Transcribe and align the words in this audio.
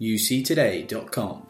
uctoday.com. 0.00 1.48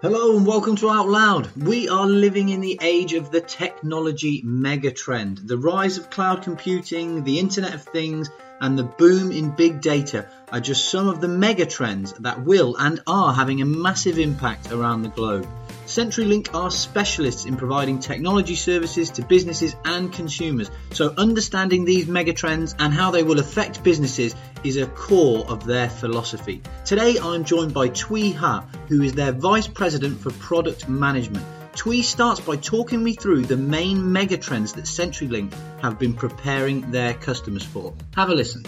Hello 0.00 0.36
and 0.36 0.46
welcome 0.46 0.76
to 0.76 0.90
Out 0.90 1.08
Loud. 1.08 1.50
We 1.56 1.88
are 1.88 2.06
living 2.06 2.50
in 2.50 2.60
the 2.60 2.78
age 2.80 3.14
of 3.14 3.30
the 3.30 3.40
technology 3.40 4.42
megatrend. 4.44 5.46
The 5.46 5.58
rise 5.58 5.98
of 5.98 6.10
cloud 6.10 6.42
computing, 6.42 7.24
the 7.24 7.38
Internet 7.38 7.74
of 7.74 7.82
Things, 7.82 8.30
and 8.60 8.78
the 8.78 8.84
boom 8.84 9.32
in 9.32 9.56
big 9.56 9.80
data 9.80 10.28
are 10.52 10.60
just 10.60 10.88
some 10.90 11.08
of 11.08 11.20
the 11.20 11.26
megatrends 11.26 12.16
that 12.18 12.44
will 12.44 12.76
and 12.76 13.00
are 13.06 13.32
having 13.32 13.60
a 13.60 13.66
massive 13.66 14.18
impact 14.18 14.70
around 14.70 15.02
the 15.02 15.08
globe. 15.08 15.48
CenturyLink 15.88 16.54
are 16.54 16.70
specialists 16.70 17.46
in 17.46 17.56
providing 17.56 17.98
technology 17.98 18.54
services 18.54 19.08
to 19.08 19.22
businesses 19.22 19.74
and 19.86 20.12
consumers. 20.12 20.70
So 20.90 21.14
understanding 21.16 21.86
these 21.86 22.04
megatrends 22.04 22.74
and 22.78 22.92
how 22.92 23.10
they 23.10 23.22
will 23.22 23.38
affect 23.38 23.82
businesses 23.82 24.34
is 24.62 24.76
a 24.76 24.86
core 24.86 25.46
of 25.48 25.64
their 25.64 25.88
philosophy. 25.88 26.60
Today 26.84 27.16
I'm 27.18 27.42
joined 27.42 27.72
by 27.72 27.88
Tui 27.88 28.32
Ha, 28.32 28.66
who 28.88 29.00
is 29.00 29.14
their 29.14 29.32
Vice 29.32 29.66
President 29.66 30.20
for 30.20 30.30
Product 30.32 30.90
Management. 30.90 31.46
Tui 31.74 32.02
starts 32.02 32.40
by 32.40 32.56
talking 32.56 33.02
me 33.02 33.14
through 33.14 33.46
the 33.46 33.56
main 33.56 33.96
megatrends 33.96 34.74
that 34.74 34.84
CenturyLink 34.84 35.54
have 35.80 35.98
been 35.98 36.12
preparing 36.12 36.90
their 36.90 37.14
customers 37.14 37.64
for. 37.64 37.94
Have 38.14 38.28
a 38.28 38.34
listen. 38.34 38.62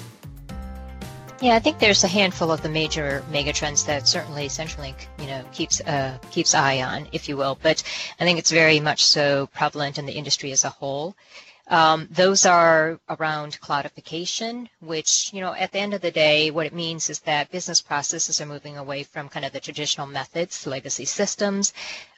Yeah, 1.43 1.55
I 1.55 1.59
think 1.59 1.79
there's 1.79 2.05
a 2.05 2.09
handful 2.09 2.53
of 2.53 2.61
the 2.61 2.69
major 2.69 3.25
megatrends 3.31 3.87
that 3.87 4.07
certainly 4.07 4.49
CenturyLink, 4.49 4.97
you 5.19 5.27
know, 5.27 5.43
keeps 5.53 5.81
uh, 5.81 6.19
keeps 6.31 6.55
eye 6.55 6.83
on, 6.83 7.09
if 7.13 7.31
you 7.31 7.37
will. 7.39 7.59
But 7.63 7.83
I 8.21 8.25
think 8.25 8.39
it's 8.39 8.51
very 8.51 8.79
much 8.79 9.07
so 9.07 9.47
prevalent 9.47 9.97
in 9.99 10.05
the 10.05 10.13
industry 10.13 10.53
as 10.53 10.65
a 10.65 10.69
whole. 10.69 11.17
Um, 11.69 12.09
those 12.11 12.45
are 12.45 13.01
around 13.09 13.59
cloudification, 13.63 14.69
which, 14.81 15.33
you 15.33 15.41
know, 15.41 15.55
at 15.55 15.73
the 15.73 15.79
end 15.79 15.95
of 15.95 16.03
the 16.03 16.11
day, 16.11 16.51
what 16.51 16.67
it 16.67 16.75
means 16.75 17.09
is 17.09 17.21
that 17.21 17.51
business 17.51 17.81
processes 17.81 18.39
are 18.43 18.47
moving 18.47 18.77
away 18.77 19.03
from 19.05 19.31
kind 19.31 19.47
of 19.47 19.53
the 19.53 19.61
traditional 19.61 20.07
methods, 20.07 20.67
legacy 20.67 21.07
systems, 21.07 21.73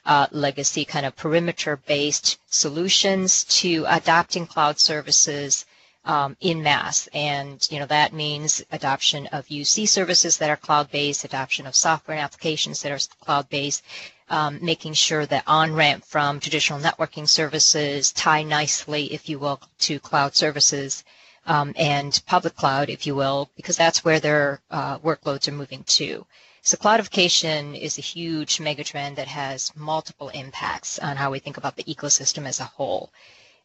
uh, 0.05 0.27
legacy 0.31 0.83
kind 0.83 1.05
of 1.05 1.15
perimeter-based 1.15 2.39
solutions, 2.47 3.45
to 3.45 3.85
adopting 3.87 4.47
cloud 4.47 4.79
services 4.79 5.65
um, 6.05 6.35
in 6.41 6.61
mass. 6.63 7.07
And, 7.13 7.65
you 7.71 7.79
know, 7.79 7.85
that 7.87 8.13
means 8.13 8.63
adoption 8.71 9.27
of 9.27 9.47
UC 9.47 9.87
services 9.87 10.37
that 10.37 10.49
are 10.49 10.57
cloud-based, 10.57 11.23
adoption 11.23 11.65
of 11.65 11.75
software 11.75 12.17
and 12.17 12.23
applications 12.23 12.81
that 12.81 12.91
are 12.91 12.99
cloud-based, 13.25 13.83
um, 14.29 14.59
making 14.61 14.93
sure 14.93 15.25
that 15.25 15.43
on-ramp 15.47 16.03
from 16.05 16.39
traditional 16.39 16.79
networking 16.79 17.27
services 17.27 18.11
tie 18.11 18.43
nicely, 18.43 19.13
if 19.13 19.29
you 19.29 19.39
will, 19.39 19.61
to 19.79 19.99
cloud 19.99 20.35
services. 20.35 21.03
Um, 21.45 21.73
and 21.77 22.21
public 22.25 22.55
cloud, 22.55 22.89
if 22.89 23.05
you 23.05 23.15
will, 23.15 23.49
because 23.57 23.75
that's 23.75 24.05
where 24.05 24.21
their 24.21 24.61
uh, 24.71 24.99
workloads 24.99 25.45
are 25.49 25.51
moving 25.51 25.83
to. 25.85 26.25
So 26.61 26.77
cloudification 26.77 27.77
is 27.77 27.97
a 27.97 28.01
huge 28.01 28.59
megatrend 28.59 29.15
that 29.17 29.27
has 29.27 29.69
multiple 29.75 30.29
impacts 30.29 30.99
on 30.99 31.17
how 31.17 31.31
we 31.31 31.39
think 31.39 31.57
about 31.57 31.75
the 31.75 31.83
ecosystem 31.83 32.47
as 32.47 32.61
a 32.61 32.63
whole 32.63 33.11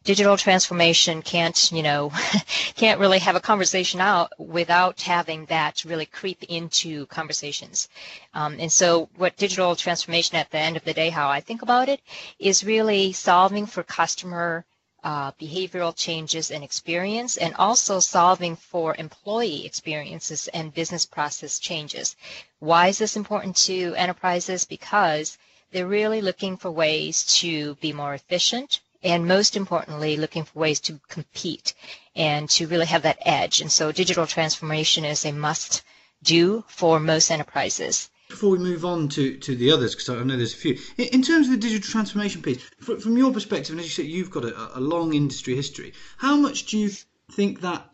digital 0.03 0.37
transformation 0.37 1.21
can't, 1.21 1.71
you 1.71 1.83
know, 1.83 2.11
can't 2.75 2.99
really 2.99 3.19
have 3.19 3.35
a 3.35 3.39
conversation 3.41 3.99
out 3.99 4.31
without 4.39 5.01
having 5.01 5.45
that 5.45 5.83
really 5.85 6.05
creep 6.05 6.41
into 6.43 7.05
conversations. 7.07 7.89
Um, 8.33 8.57
and 8.59 8.71
so 8.71 9.09
what 9.17 9.37
digital 9.37 9.75
transformation 9.75 10.37
at 10.37 10.49
the 10.51 10.57
end 10.57 10.77
of 10.77 10.83
the 10.85 10.93
day, 10.93 11.09
how 11.09 11.29
I 11.29 11.41
think 11.41 11.61
about 11.61 11.89
it, 11.89 12.01
is 12.39 12.63
really 12.63 13.11
solving 13.11 13.65
for 13.65 13.83
customer 13.83 14.65
uh, 15.03 15.31
behavioral 15.33 15.95
changes 15.95 16.51
and 16.51 16.63
experience, 16.63 17.37
and 17.37 17.55
also 17.55 17.99
solving 17.99 18.55
for 18.55 18.95
employee 18.97 19.65
experiences 19.65 20.47
and 20.49 20.73
business 20.73 21.05
process 21.05 21.59
changes. 21.59 22.15
Why 22.59 22.87
is 22.87 22.97
this 22.97 23.15
important 23.15 23.55
to 23.67 23.95
enterprises? 23.95 24.65
Because 24.65 25.37
they're 25.71 25.87
really 25.87 26.21
looking 26.21 26.57
for 26.57 26.71
ways 26.71 27.23
to 27.39 27.75
be 27.75 27.93
more 27.93 28.13
efficient, 28.13 28.79
and 29.03 29.27
most 29.27 29.55
importantly, 29.55 30.17
looking 30.17 30.43
for 30.43 30.59
ways 30.59 30.79
to 30.81 30.99
compete 31.07 31.73
and 32.15 32.49
to 32.49 32.67
really 32.67 32.85
have 32.85 33.03
that 33.03 33.19
edge. 33.21 33.61
And 33.61 33.71
so 33.71 33.91
digital 33.91 34.27
transformation 34.27 35.05
is 35.05 35.25
a 35.25 35.31
must 35.31 35.83
do 36.21 36.63
for 36.67 36.99
most 36.99 37.31
enterprises. 37.31 38.09
Before 38.27 38.51
we 38.51 38.59
move 38.59 38.85
on 38.85 39.09
to, 39.09 39.37
to 39.37 39.55
the 39.55 39.71
others, 39.71 39.95
because 39.95 40.09
I 40.09 40.23
know 40.23 40.37
there's 40.37 40.53
a 40.53 40.57
few, 40.57 40.77
in, 40.97 41.05
in, 41.05 41.21
terms 41.23 41.47
of 41.47 41.53
the 41.53 41.57
digital 41.57 41.89
transformation 41.89 42.41
piece, 42.43 42.61
from, 42.79 42.99
from 42.99 43.17
your 43.17 43.33
perspective, 43.33 43.71
and 43.71 43.79
as 43.79 43.85
you 43.85 43.91
said, 43.91 44.05
you've 44.05 44.29
got 44.29 44.45
a, 44.45 44.77
a, 44.77 44.79
long 44.79 45.15
industry 45.15 45.55
history, 45.55 45.93
how 46.17 46.35
much 46.35 46.67
do 46.67 46.77
you 46.77 46.91
think 47.31 47.61
that 47.61 47.89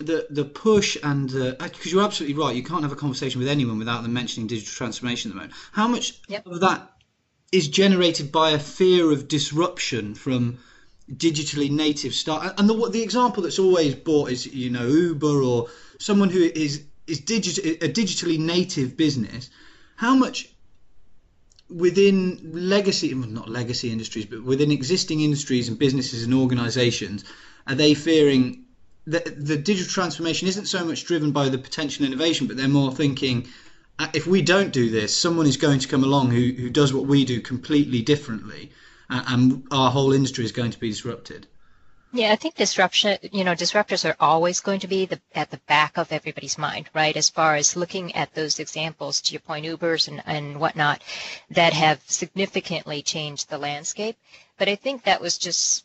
the 0.00 0.26
the 0.30 0.44
push 0.44 0.96
and 1.02 1.28
because 1.28 1.60
uh, 1.60 1.90
you're 1.90 2.04
absolutely 2.04 2.40
right, 2.40 2.54
you 2.56 2.62
can't 2.62 2.82
have 2.82 2.92
a 2.92 2.96
conversation 2.96 3.40
with 3.40 3.48
anyone 3.48 3.78
without 3.78 4.02
them 4.02 4.12
mentioning 4.12 4.46
digital 4.46 4.72
transformation 4.72 5.30
at 5.30 5.34
the 5.34 5.36
moment. 5.36 5.54
How 5.72 5.88
much 5.88 6.20
yep. 6.28 6.46
of 6.46 6.60
that 6.60 6.92
is 7.52 7.68
generated 7.68 8.30
by 8.30 8.50
a 8.50 8.58
fear 8.58 9.10
of 9.10 9.28
disruption 9.28 10.14
from 10.14 10.58
digitally 11.10 11.70
native 11.70 12.14
start. 12.14 12.54
And 12.58 12.68
the 12.68 12.88
the 12.90 13.02
example 13.02 13.42
that's 13.42 13.58
always 13.58 13.94
brought 13.94 14.30
is 14.30 14.46
you 14.46 14.70
know 14.70 14.86
Uber 14.86 15.42
or 15.42 15.68
someone 15.98 16.30
who 16.30 16.50
is 16.54 16.82
is 17.06 17.20
digit 17.20 17.58
a 17.82 17.88
digitally 17.88 18.38
native 18.38 18.96
business. 18.96 19.48
How 19.96 20.14
much 20.14 20.48
within 21.70 22.40
legacy, 22.52 23.12
not 23.14 23.48
legacy 23.48 23.90
industries, 23.90 24.26
but 24.26 24.42
within 24.42 24.70
existing 24.70 25.20
industries 25.20 25.68
and 25.68 25.78
businesses 25.78 26.24
and 26.24 26.32
organisations, 26.32 27.24
are 27.66 27.74
they 27.74 27.94
fearing 27.94 28.64
that 29.06 29.24
the 29.46 29.56
digital 29.56 29.90
transformation 29.90 30.48
isn't 30.48 30.66
so 30.66 30.84
much 30.84 31.04
driven 31.04 31.32
by 31.32 31.48
the 31.48 31.58
potential 31.58 32.04
innovation, 32.04 32.46
but 32.46 32.56
they're 32.56 32.68
more 32.68 32.92
thinking 32.92 33.46
if 34.14 34.26
we 34.26 34.42
don't 34.42 34.72
do 34.72 34.90
this, 34.90 35.16
someone 35.16 35.46
is 35.46 35.56
going 35.56 35.78
to 35.80 35.88
come 35.88 36.04
along 36.04 36.30
who, 36.30 36.52
who 36.52 36.70
does 36.70 36.92
what 36.92 37.06
we 37.06 37.24
do 37.24 37.40
completely 37.40 38.02
differently, 38.02 38.70
uh, 39.10 39.24
and 39.28 39.66
our 39.70 39.90
whole 39.90 40.12
industry 40.12 40.44
is 40.44 40.52
going 40.52 40.70
to 40.70 40.78
be 40.78 40.90
disrupted. 40.90 41.46
Yeah, 42.10 42.32
I 42.32 42.36
think 42.36 42.54
disruption, 42.54 43.18
you 43.32 43.44
know, 43.44 43.54
disruptors 43.54 44.08
are 44.08 44.16
always 44.18 44.60
going 44.60 44.80
to 44.80 44.86
be 44.86 45.04
the, 45.04 45.20
at 45.34 45.50
the 45.50 45.60
back 45.66 45.98
of 45.98 46.10
everybody's 46.10 46.56
mind, 46.56 46.88
right? 46.94 47.14
As 47.14 47.28
far 47.28 47.54
as 47.54 47.76
looking 47.76 48.14
at 48.14 48.32
those 48.32 48.58
examples, 48.60 49.20
to 49.22 49.34
your 49.34 49.40
point, 49.40 49.66
Ubers 49.66 50.08
and, 50.08 50.22
and 50.24 50.58
whatnot, 50.58 51.02
that 51.50 51.74
have 51.74 52.00
significantly 52.06 53.02
changed 53.02 53.50
the 53.50 53.58
landscape. 53.58 54.16
But 54.56 54.70
I 54.70 54.76
think 54.76 55.02
that 55.04 55.20
was 55.20 55.36
just 55.36 55.84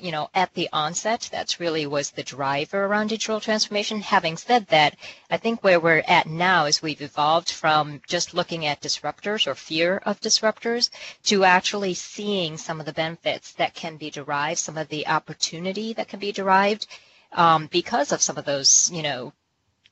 you 0.00 0.12
know, 0.12 0.28
at 0.34 0.52
the 0.54 0.68
onset, 0.72 1.28
that's 1.32 1.60
really 1.60 1.86
was 1.86 2.10
the 2.10 2.22
driver 2.22 2.84
around 2.84 3.08
digital 3.08 3.40
transformation. 3.40 4.00
Having 4.00 4.36
said 4.36 4.66
that, 4.68 4.96
I 5.30 5.38
think 5.38 5.64
where 5.64 5.80
we're 5.80 6.04
at 6.06 6.26
now 6.26 6.66
is 6.66 6.82
we've 6.82 7.00
evolved 7.00 7.50
from 7.50 8.02
just 8.06 8.34
looking 8.34 8.66
at 8.66 8.82
disruptors 8.82 9.46
or 9.46 9.54
fear 9.54 9.96
of 10.04 10.20
disruptors 10.20 10.90
to 11.24 11.44
actually 11.44 11.94
seeing 11.94 12.58
some 12.58 12.80
of 12.80 12.86
the 12.86 12.92
benefits 12.92 13.52
that 13.54 13.74
can 13.74 13.96
be 13.96 14.10
derived, 14.10 14.58
some 14.58 14.76
of 14.76 14.88
the 14.88 15.06
opportunity 15.06 15.92
that 15.94 16.08
can 16.08 16.20
be 16.20 16.32
derived 16.32 16.86
um, 17.32 17.66
because 17.66 18.12
of 18.12 18.22
some 18.22 18.36
of 18.36 18.44
those, 18.44 18.90
you 18.92 19.02
know, 19.02 19.32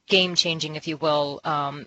game 0.09 0.35
changing, 0.35 0.77
if 0.77 0.87
you 0.87 0.97
will, 0.97 1.41
um, 1.45 1.87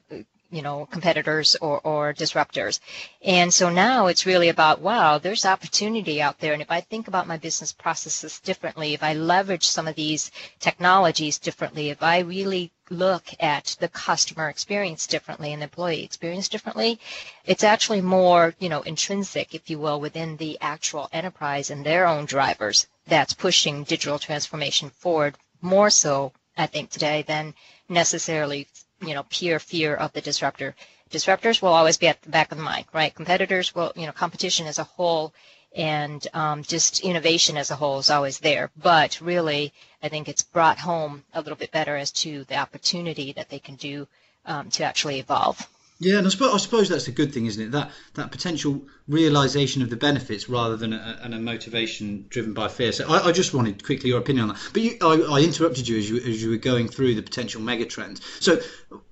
you 0.51 0.61
know, 0.61 0.85
competitors 0.87 1.55
or, 1.61 1.79
or 1.81 2.13
disruptors. 2.13 2.79
And 3.21 3.53
so 3.53 3.69
now 3.69 4.07
it's 4.07 4.25
really 4.25 4.49
about, 4.49 4.81
wow, 4.81 5.17
there's 5.17 5.45
opportunity 5.45 6.21
out 6.21 6.39
there. 6.39 6.53
And 6.53 6.61
if 6.61 6.71
I 6.71 6.81
think 6.81 7.07
about 7.07 7.27
my 7.27 7.37
business 7.37 7.71
processes 7.71 8.39
differently, 8.39 8.93
if 8.93 9.03
I 9.03 9.13
leverage 9.13 9.67
some 9.67 9.87
of 9.87 9.95
these 9.95 10.31
technologies 10.59 11.37
differently, 11.37 11.89
if 11.89 12.01
I 12.01 12.19
really 12.19 12.71
look 12.89 13.25
at 13.39 13.75
the 13.79 13.87
customer 13.87 14.49
experience 14.49 15.05
differently 15.05 15.53
and 15.53 15.61
employee 15.61 16.03
experience 16.03 16.49
differently, 16.49 16.99
it's 17.45 17.63
actually 17.63 18.01
more, 18.01 18.55
you 18.59 18.69
know, 18.69 18.81
intrinsic, 18.81 19.53
if 19.53 19.69
you 19.69 19.77
will, 19.77 19.99
within 19.99 20.37
the 20.37 20.57
actual 20.61 21.09
enterprise 21.13 21.69
and 21.69 21.85
their 21.85 22.07
own 22.07 22.25
drivers 22.25 22.87
that's 23.05 23.33
pushing 23.33 23.83
digital 23.83 24.17
transformation 24.19 24.89
forward 24.89 25.35
more 25.61 25.89
so, 25.89 26.31
I 26.57 26.67
think, 26.67 26.89
today 26.89 27.23
than 27.27 27.53
necessarily 27.89 28.67
you 29.01 29.13
know, 29.13 29.23
pure 29.29 29.59
fear 29.59 29.95
of 29.95 30.13
the 30.13 30.21
disruptor. 30.21 30.75
Disruptors 31.09 31.61
will 31.61 31.73
always 31.73 31.97
be 31.97 32.07
at 32.07 32.21
the 32.21 32.29
back 32.29 32.51
of 32.51 32.57
the 32.57 32.63
mind, 32.63 32.85
right? 32.93 33.13
Competitors 33.13 33.73
will, 33.73 33.91
you 33.95 34.05
know, 34.05 34.11
competition 34.11 34.67
as 34.67 34.79
a 34.79 34.83
whole 34.83 35.33
and 35.75 36.27
um, 36.33 36.63
just 36.63 36.99
innovation 37.01 37.57
as 37.57 37.71
a 37.71 37.75
whole 37.75 37.99
is 37.99 38.09
always 38.09 38.39
there. 38.39 38.71
But 38.75 39.19
really, 39.21 39.73
I 40.01 40.09
think 40.09 40.27
it's 40.27 40.43
brought 40.43 40.79
home 40.79 41.23
a 41.33 41.41
little 41.41 41.55
bit 41.57 41.71
better 41.71 41.95
as 41.95 42.11
to 42.23 42.43
the 42.45 42.57
opportunity 42.57 43.33
that 43.33 43.49
they 43.49 43.59
can 43.59 43.75
do 43.75 44.07
um, 44.45 44.69
to 44.71 44.83
actually 44.83 45.19
evolve. 45.19 45.67
Yeah, 46.01 46.19
and 46.19 46.25
I 46.25 46.29
suppose, 46.29 46.53
I 46.53 46.57
suppose 46.57 46.87
that's 46.87 47.09
a 47.09 47.11
good 47.11 47.33
thing, 47.33 47.45
isn't 47.45 47.61
it? 47.61 47.71
That 47.71 47.91
that 48.13 48.31
potential 48.31 48.81
realization 49.09 49.81
of 49.81 49.89
the 49.89 49.97
benefits 49.97 50.47
rather 50.47 50.77
than 50.77 50.93
a, 50.93 51.19
a 51.21 51.29
motivation 51.29 52.25
driven 52.29 52.53
by 52.53 52.69
fear. 52.69 52.93
So 52.93 53.05
I, 53.09 53.27
I, 53.27 53.31
just 53.33 53.53
wanted 53.53 53.83
quickly 53.83 54.09
your 54.09 54.19
opinion 54.19 54.43
on 54.43 54.55
that. 54.55 54.69
But 54.71 54.81
you, 54.81 54.97
I, 55.01 55.39
I, 55.39 55.41
interrupted 55.41 55.89
you 55.89 55.97
as 55.97 56.09
you 56.09 56.17
as 56.17 56.41
you 56.41 56.51
were 56.51 56.57
going 56.57 56.87
through 56.87 57.15
the 57.15 57.21
potential 57.21 57.61
mega 57.61 57.85
megatrends. 57.85 58.21
So 58.41 58.61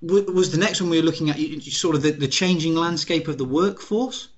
w- 0.02 0.32
was 0.32 0.50
the 0.50 0.56
next 0.56 0.80
one 0.80 0.88
we 0.88 0.96
were 0.98 1.04
looking 1.04 1.28
at 1.28 1.38
you, 1.38 1.60
sort 1.60 1.94
of 1.94 2.00
the, 2.00 2.12
the 2.12 2.28
changing 2.28 2.74
landscape 2.74 3.28
of 3.28 3.36
the 3.36 3.44
workforce? 3.44 4.28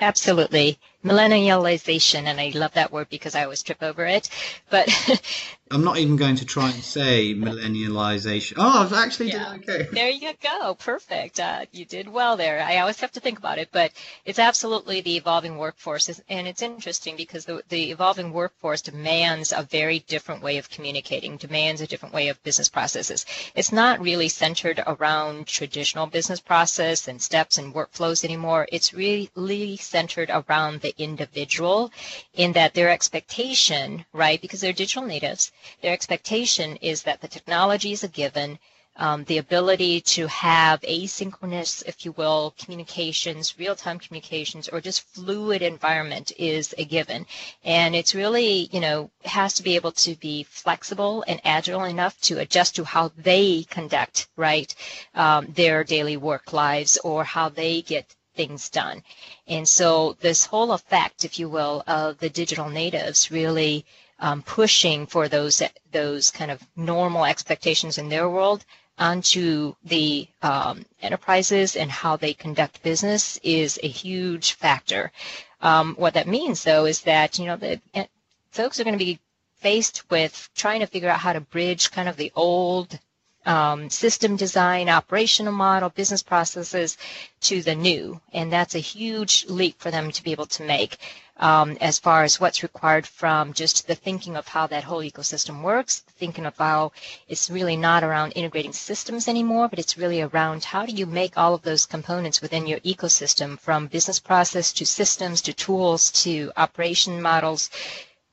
Absolutely. 0.00 0.78
Millennialization, 1.06 2.24
and 2.24 2.40
I 2.40 2.52
love 2.54 2.74
that 2.74 2.92
word 2.92 3.08
because 3.08 3.34
I 3.34 3.44
always 3.44 3.62
trip 3.62 3.82
over 3.82 4.04
it. 4.06 4.28
But 4.70 4.88
I'm 5.70 5.82
not 5.82 5.98
even 5.98 6.16
going 6.16 6.36
to 6.36 6.44
try 6.44 6.70
and 6.70 6.82
say 6.82 7.34
millennialization. 7.34 8.54
Oh, 8.56 8.82
I've 8.84 8.92
actually 8.92 9.30
Yeah. 9.30 9.54
okay. 9.56 9.88
there 9.90 10.10
you 10.10 10.32
go, 10.40 10.74
perfect. 10.74 11.40
Uh, 11.40 11.66
you 11.72 11.84
did 11.84 12.08
well 12.08 12.36
there. 12.36 12.60
I 12.62 12.78
always 12.78 13.00
have 13.00 13.12
to 13.12 13.20
think 13.20 13.38
about 13.38 13.58
it, 13.58 13.70
but 13.72 13.90
it's 14.24 14.38
absolutely 14.38 15.00
the 15.00 15.16
evolving 15.16 15.58
workforce, 15.58 16.20
and 16.28 16.46
it's 16.46 16.62
interesting 16.62 17.16
because 17.16 17.44
the, 17.46 17.62
the 17.68 17.90
evolving 17.90 18.32
workforce 18.32 18.82
demands 18.82 19.52
a 19.52 19.62
very 19.62 20.00
different 20.00 20.42
way 20.42 20.58
of 20.58 20.70
communicating, 20.70 21.36
demands 21.36 21.80
a 21.80 21.86
different 21.86 22.14
way 22.14 22.28
of 22.28 22.42
business 22.44 22.68
processes. 22.68 23.26
It's 23.54 23.72
not 23.72 24.00
really 24.00 24.28
centered 24.28 24.80
around 24.86 25.46
traditional 25.48 26.06
business 26.06 26.40
process 26.40 27.08
and 27.08 27.20
steps 27.20 27.58
and 27.58 27.74
workflows 27.74 28.24
anymore. 28.24 28.68
It's 28.70 28.94
really 28.94 29.76
centered 29.78 30.30
around 30.30 30.80
the 30.80 30.94
individual 30.98 31.92
in 32.34 32.52
that 32.52 32.74
their 32.74 32.90
expectation, 32.90 34.04
right, 34.12 34.40
because 34.40 34.60
they're 34.60 34.72
digital 34.72 35.06
natives, 35.06 35.52
their 35.82 35.92
expectation 35.92 36.76
is 36.76 37.02
that 37.02 37.20
the 37.20 37.28
technology 37.28 37.92
is 37.92 38.04
a 38.04 38.08
given, 38.08 38.58
um, 38.98 39.24
the 39.24 39.38
ability 39.38 40.00
to 40.00 40.26
have 40.26 40.80
asynchronous, 40.80 41.82
if 41.86 42.04
you 42.04 42.12
will, 42.12 42.54
communications, 42.58 43.54
real-time 43.58 43.98
communications, 43.98 44.68
or 44.68 44.80
just 44.80 45.02
fluid 45.14 45.62
environment 45.62 46.32
is 46.38 46.74
a 46.78 46.84
given. 46.84 47.26
And 47.64 47.94
it's 47.94 48.14
really, 48.14 48.70
you 48.72 48.80
know, 48.80 49.10
has 49.24 49.54
to 49.54 49.62
be 49.62 49.76
able 49.76 49.92
to 49.92 50.14
be 50.16 50.44
flexible 50.44 51.24
and 51.28 51.40
agile 51.44 51.84
enough 51.84 52.18
to 52.22 52.38
adjust 52.38 52.76
to 52.76 52.84
how 52.84 53.12
they 53.18 53.64
conduct, 53.64 54.28
right, 54.36 54.74
um, 55.14 55.46
their 55.52 55.84
daily 55.84 56.16
work 56.16 56.52
lives 56.52 56.98
or 57.04 57.24
how 57.24 57.50
they 57.50 57.82
get 57.82 58.15
things 58.36 58.68
done. 58.68 59.02
And 59.48 59.68
so 59.68 60.16
this 60.20 60.46
whole 60.46 60.72
effect, 60.72 61.24
if 61.24 61.38
you 61.38 61.48
will, 61.48 61.82
of 61.86 62.18
the 62.18 62.28
digital 62.30 62.68
natives 62.68 63.30
really 63.30 63.84
um, 64.18 64.42
pushing 64.42 65.06
for 65.06 65.28
those 65.28 65.62
those 65.92 66.30
kind 66.30 66.50
of 66.50 66.62
normal 66.76 67.24
expectations 67.24 67.98
in 67.98 68.08
their 68.08 68.28
world 68.28 68.64
onto 68.98 69.74
the 69.84 70.26
um, 70.42 70.84
enterprises 71.02 71.76
and 71.76 71.90
how 71.90 72.16
they 72.16 72.32
conduct 72.32 72.82
business 72.82 73.38
is 73.42 73.78
a 73.82 73.88
huge 73.88 74.52
factor. 74.52 75.12
Um, 75.60 75.94
what 75.96 76.14
that 76.14 76.26
means, 76.26 76.64
though, 76.64 76.86
is 76.86 77.02
that 77.02 77.38
you 77.38 77.46
know 77.46 77.56
the 77.56 77.80
eh, 77.94 78.06
folks 78.50 78.80
are 78.80 78.84
going 78.84 78.98
to 78.98 79.04
be 79.04 79.18
faced 79.56 80.08
with 80.10 80.48
trying 80.54 80.80
to 80.80 80.86
figure 80.86 81.08
out 81.08 81.18
how 81.20 81.32
to 81.32 81.40
bridge 81.40 81.90
kind 81.90 82.08
of 82.08 82.16
the 82.16 82.32
old 82.34 82.98
um, 83.46 83.88
system 83.88 84.36
design, 84.36 84.88
operational 84.88 85.52
model, 85.52 85.88
business 85.88 86.22
processes 86.22 86.98
to 87.40 87.62
the 87.62 87.74
new, 87.74 88.20
and 88.32 88.52
that's 88.52 88.74
a 88.74 88.78
huge 88.80 89.46
leap 89.48 89.80
for 89.80 89.90
them 89.90 90.10
to 90.10 90.22
be 90.22 90.32
able 90.32 90.46
to 90.46 90.64
make 90.64 90.98
um, 91.38 91.76
as 91.80 91.98
far 91.98 92.24
as 92.24 92.40
what's 92.40 92.62
required 92.62 93.06
from 93.06 93.52
just 93.52 93.86
the 93.86 93.94
thinking 93.94 94.36
of 94.36 94.48
how 94.48 94.66
that 94.66 94.84
whole 94.84 95.00
ecosystem 95.02 95.62
works, 95.62 96.00
thinking 96.18 96.46
of 96.46 96.56
how 96.56 96.92
it's 97.28 97.50
really 97.50 97.76
not 97.76 98.02
around 98.02 98.32
integrating 98.32 98.72
systems 98.72 99.28
anymore, 99.28 99.68
but 99.68 99.78
it's 99.78 99.98
really 99.98 100.22
around 100.22 100.64
how 100.64 100.86
do 100.86 100.92
you 100.92 101.06
make 101.06 101.36
all 101.36 101.54
of 101.54 101.62
those 101.62 101.84
components 101.86 102.40
within 102.40 102.66
your 102.66 102.80
ecosystem 102.80 103.58
from 103.60 103.86
business 103.86 104.18
process 104.18 104.72
to 104.72 104.86
systems 104.86 105.42
to 105.42 105.52
tools 105.52 106.10
to 106.10 106.50
operation 106.56 107.20
models 107.20 107.70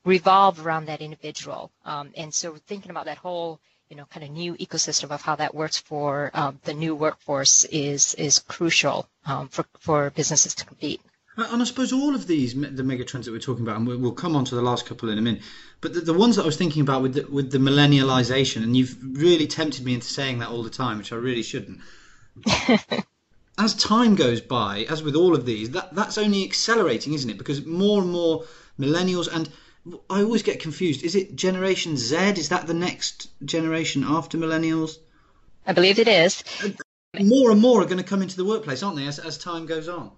revolve 0.05 0.65
around 0.65 0.85
that 0.85 1.01
individual. 1.01 1.71
Um, 1.85 2.11
and 2.15 2.33
so 2.33 2.55
thinking 2.67 2.91
about 2.91 3.05
that 3.05 3.17
whole 3.17 3.59
you 3.93 3.97
know, 3.97 4.07
kind 4.07 4.23
of 4.23 4.31
new 4.31 4.55
ecosystem 4.55 5.11
of 5.11 5.21
how 5.21 5.35
that 5.35 5.53
works 5.53 5.77
for 5.77 6.31
um, 6.33 6.59
the 6.63 6.73
new 6.73 6.95
workforce 6.95 7.63
is 7.65 8.15
is 8.15 8.39
crucial 8.39 9.07
um, 9.27 9.47
for 9.49 9.65
for 9.77 10.09
businesses 10.09 10.55
to 10.55 10.65
compete. 10.65 10.99
And 11.37 11.61
I 11.61 11.65
suppose 11.65 11.93
all 11.93 12.15
of 12.15 12.25
these, 12.25 12.55
the 12.55 12.83
mega 12.83 13.03
trends 13.03 13.27
that 13.27 13.31
we're 13.31 13.39
talking 13.39 13.63
about, 13.63 13.77
and 13.77 13.87
we'll, 13.87 13.99
we'll 13.99 14.11
come 14.11 14.35
on 14.35 14.45
to 14.45 14.55
the 14.55 14.63
last 14.63 14.87
couple 14.87 15.09
in 15.09 15.17
a 15.19 15.21
minute, 15.21 15.41
but 15.81 15.93
the, 15.93 16.01
the 16.01 16.13
ones 16.13 16.35
that 16.35 16.43
I 16.43 16.45
was 16.45 16.57
thinking 16.57 16.81
about 16.81 17.03
with 17.03 17.13
the, 17.13 17.23
with 17.27 17.51
the 17.51 17.57
millennialization, 17.59 18.63
and 18.63 18.75
you've 18.77 18.95
really 19.19 19.47
tempted 19.47 19.83
me 19.83 19.95
into 19.95 20.07
saying 20.07 20.39
that 20.39 20.49
all 20.49 20.63
the 20.63 20.69
time, 20.71 20.97
which 20.97 21.11
I 21.11 21.15
really 21.15 21.43
shouldn't. 21.43 21.79
as 23.59 23.75
time 23.75 24.15
goes 24.15 24.41
by, 24.41 24.85
as 24.89 25.03
with 25.03 25.15
all 25.15 25.35
of 25.35 25.45
these, 25.45 25.71
that 25.71 25.93
that's 25.93 26.17
only 26.17 26.43
accelerating, 26.43 27.13
isn't 27.13 27.29
it? 27.29 27.37
Because 27.37 27.65
more 27.65 28.01
and 28.01 28.11
more 28.11 28.45
millennials, 28.79 29.27
and 29.31 29.49
I 30.09 30.21
always 30.21 30.43
get 30.43 30.61
confused. 30.61 31.03
Is 31.03 31.15
it 31.15 31.35
Generation 31.35 31.97
Z? 31.97 32.15
Is 32.15 32.49
that 32.49 32.67
the 32.67 32.73
next 32.73 33.27
generation 33.43 34.03
after 34.03 34.37
millennials? 34.37 34.97
I 35.67 35.73
believe 35.73 35.99
it 35.99 36.07
is. 36.07 36.43
More 37.19 37.51
and 37.51 37.59
more 37.59 37.81
are 37.81 37.85
going 37.85 37.97
to 37.97 38.03
come 38.03 38.21
into 38.21 38.37
the 38.37 38.45
workplace, 38.45 38.81
aren't 38.81 38.97
they, 38.97 39.07
as, 39.07 39.19
as 39.19 39.37
time 39.37 39.65
goes 39.65 39.89
on? 39.89 40.11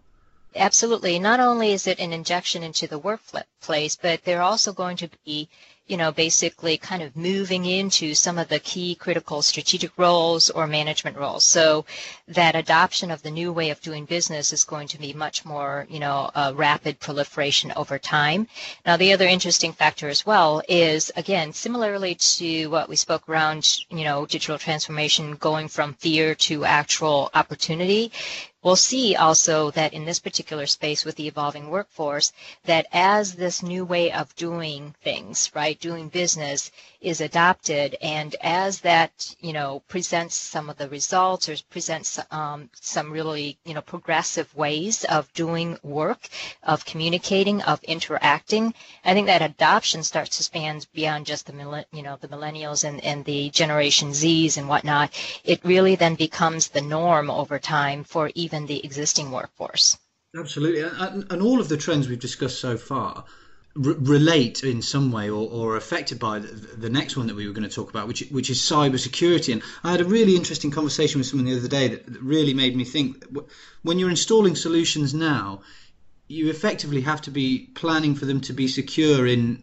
Absolutely. 0.56 1.20
Not 1.20 1.42
only 1.42 1.74
is 1.74 1.86
it 1.86 2.00
an 2.00 2.14
injection 2.14 2.64
into 2.64 2.88
the 2.88 2.98
workplace, 2.98 3.98
but 4.02 4.24
they're 4.24 4.42
also 4.42 4.72
going 4.72 4.96
to 4.98 5.10
be, 5.26 5.50
you 5.86 5.98
know, 5.98 6.14
basically 6.14 6.78
kind 6.78 7.04
of 7.04 7.14
moving 7.16 7.66
into 7.66 8.16
some 8.16 8.38
of 8.38 8.48
the 8.48 8.60
key 8.60 8.96
critical 8.96 9.42
strategic 9.42 9.92
roles 9.98 10.50
or 10.50 10.66
management 10.66 11.18
roles. 11.18 11.46
So 11.46 11.86
that 12.30 12.56
adoption 12.56 13.12
of 13.12 13.22
the 13.22 13.32
new 13.32 13.52
way 13.52 13.70
of 13.70 13.82
doing 13.82 14.06
business 14.06 14.54
is 14.54 14.64
going 14.64 14.88
to 14.88 14.98
be 14.98 15.12
much 15.12 15.44
more, 15.44 15.86
you 15.90 16.00
know, 16.00 16.32
a 16.34 16.54
rapid 16.54 17.02
proliferation 17.02 17.74
over 17.76 18.00
time. 18.00 18.48
Now, 18.86 18.96
the 18.96 19.12
other 19.12 19.28
interesting 19.28 19.74
factor 19.74 20.08
as 20.08 20.26
well 20.26 20.62
is, 20.70 21.12
again, 21.18 21.52
similarly 21.52 22.16
to 22.16 22.68
what 22.68 22.88
we 22.88 22.96
spoke 22.96 23.28
around, 23.28 23.80
you 23.90 24.06
know, 24.06 24.26
digital 24.26 24.58
transformation 24.58 25.36
going 25.36 25.68
from 25.68 25.96
fear 25.96 26.34
to 26.36 26.64
actual 26.64 27.30
opportunity, 27.34 28.12
We'll 28.66 28.76
see 28.76 29.16
also 29.16 29.70
that 29.72 29.94
in 29.94 30.06
this 30.06 30.18
particular 30.18 30.66
space 30.66 31.06
with 31.06 31.16
the 31.18 31.28
evolving 31.28 31.70
workforce, 31.70 32.34
that 32.64 32.88
as 32.92 33.34
this 33.36 33.62
new 33.62 33.86
way 33.86 34.12
of 34.12 34.36
doing 34.36 34.96
things, 35.04 35.52
right, 35.54 35.80
doing 35.80 36.10
business 36.10 36.72
is 37.00 37.22
adopted, 37.22 37.96
and 38.02 38.36
as 38.42 38.80
that, 38.80 39.36
you 39.40 39.54
know, 39.54 39.84
presents 39.88 40.36
some 40.36 40.68
of 40.72 40.78
the 40.78 40.90
results 40.90 41.48
or 41.48 41.56
presents 41.70 42.20
um, 42.32 42.68
some 42.82 43.12
really, 43.12 43.60
you 43.66 43.76
know, 43.76 43.82
progressive 43.82 44.50
ways 44.56 45.04
of 45.04 45.32
doing 45.34 45.78
work, 45.84 46.28
of 46.64 46.84
communicating, 46.86 47.62
of 47.62 47.84
interacting, 47.84 48.74
I 49.04 49.14
think 49.14 49.28
that 49.28 49.44
adoption 49.44 50.02
starts 50.02 50.38
to 50.38 50.44
span 50.44 50.82
beyond 50.94 51.28
just 51.28 51.46
the, 51.46 51.86
you 51.92 52.02
know, 52.02 52.18
the 52.20 52.28
millennials 52.28 52.84
and, 52.84 53.00
and 53.04 53.24
the 53.26 53.52
Generation 53.52 54.10
Zs 54.10 54.58
and 54.58 54.68
whatnot. 54.68 55.14
It 55.44 55.64
really 55.64 55.94
then 55.96 56.16
becomes 56.16 56.70
the 56.70 56.82
norm 56.82 57.30
over 57.30 57.60
time 57.60 58.04
for 58.04 58.32
even 58.34 58.55
the 58.64 58.84
existing 58.84 59.32
workforce. 59.32 59.98
Absolutely, 60.38 60.82
and, 60.82 61.32
and 61.32 61.42
all 61.42 61.60
of 61.60 61.70
the 61.70 61.78
trends 61.78 62.08
we've 62.08 62.20
discussed 62.20 62.60
so 62.60 62.78
far 62.78 63.26
relate 63.76 64.64
in 64.64 64.82
some 64.82 65.12
way 65.12 65.30
or, 65.30 65.50
or 65.50 65.74
are 65.74 65.78
affected 65.78 66.18
by 66.18 66.40
the, 66.40 66.48
the 66.48 66.90
next 66.90 67.18
one 67.18 67.28
that 67.28 67.36
we 67.36 67.46
were 67.46 67.54
going 67.54 67.68
to 67.68 67.76
talk 67.76 67.90
about, 67.90 68.08
which 68.08 68.22
which 68.32 68.50
is 68.50 68.60
cybersecurity. 68.62 69.52
And 69.52 69.62
I 69.84 69.92
had 69.92 70.02
a 70.02 70.06
really 70.06 70.36
interesting 70.36 70.72
conversation 70.72 71.20
with 71.20 71.28
someone 71.28 71.46
the 71.46 71.58
other 71.58 71.68
day 71.68 71.90
that, 71.90 72.06
that 72.06 72.22
really 72.22 72.54
made 72.54 72.76
me 72.76 72.86
think. 72.86 73.26
When 73.82 74.00
you're 74.00 74.10
installing 74.10 74.56
solutions 74.56 75.14
now, 75.14 75.62
you 76.28 76.50
effectively 76.50 77.02
have 77.02 77.22
to 77.24 77.32
be 77.32 77.70
planning 77.76 78.16
for 78.16 78.26
them 78.26 78.42
to 78.42 78.54
be 78.54 78.68
secure 78.68 79.28
in 79.28 79.62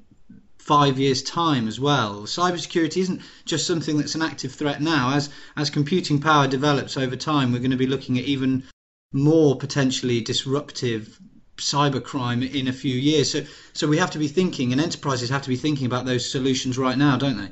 five 0.59 0.99
years' 0.99 1.23
time 1.23 1.67
as 1.67 1.81
well. 1.81 2.23
Cybersecurity 2.23 2.99
isn't 2.99 3.23
just 3.47 3.67
something 3.67 3.97
that's 3.97 4.15
an 4.15 4.23
active 4.23 4.53
threat 4.53 4.83
now. 4.83 5.15
As 5.15 5.31
as 5.57 5.71
computing 5.71 6.21
power 6.21 6.47
develops 6.47 6.99
over 6.99 7.17
time, 7.17 7.51
we're 7.51 7.61
going 7.61 7.71
to 7.71 7.79
be 7.79 7.87
looking 7.87 8.19
at 8.19 8.25
even 8.25 8.65
more 9.13 9.57
potentially 9.57 10.21
disruptive 10.21 11.19
cybercrime 11.59 12.43
in 12.55 12.69
a 12.69 12.73
few 12.73 12.97
years. 12.97 13.31
So 13.31 13.43
so 13.73 13.87
we 13.89 13.99
have 13.99 14.11
to 14.13 14.19
be 14.19 14.29
thinking, 14.29 14.73
and 14.73 14.81
enterprises 14.81 15.31
have 15.31 15.43
to 15.43 15.49
be 15.49 15.57
thinking 15.57 15.87
about 15.87 16.05
those 16.05 16.31
solutions 16.31 16.79
right 16.79 16.97
now, 16.99 17.17
don't 17.17 17.37
they? 17.37 17.51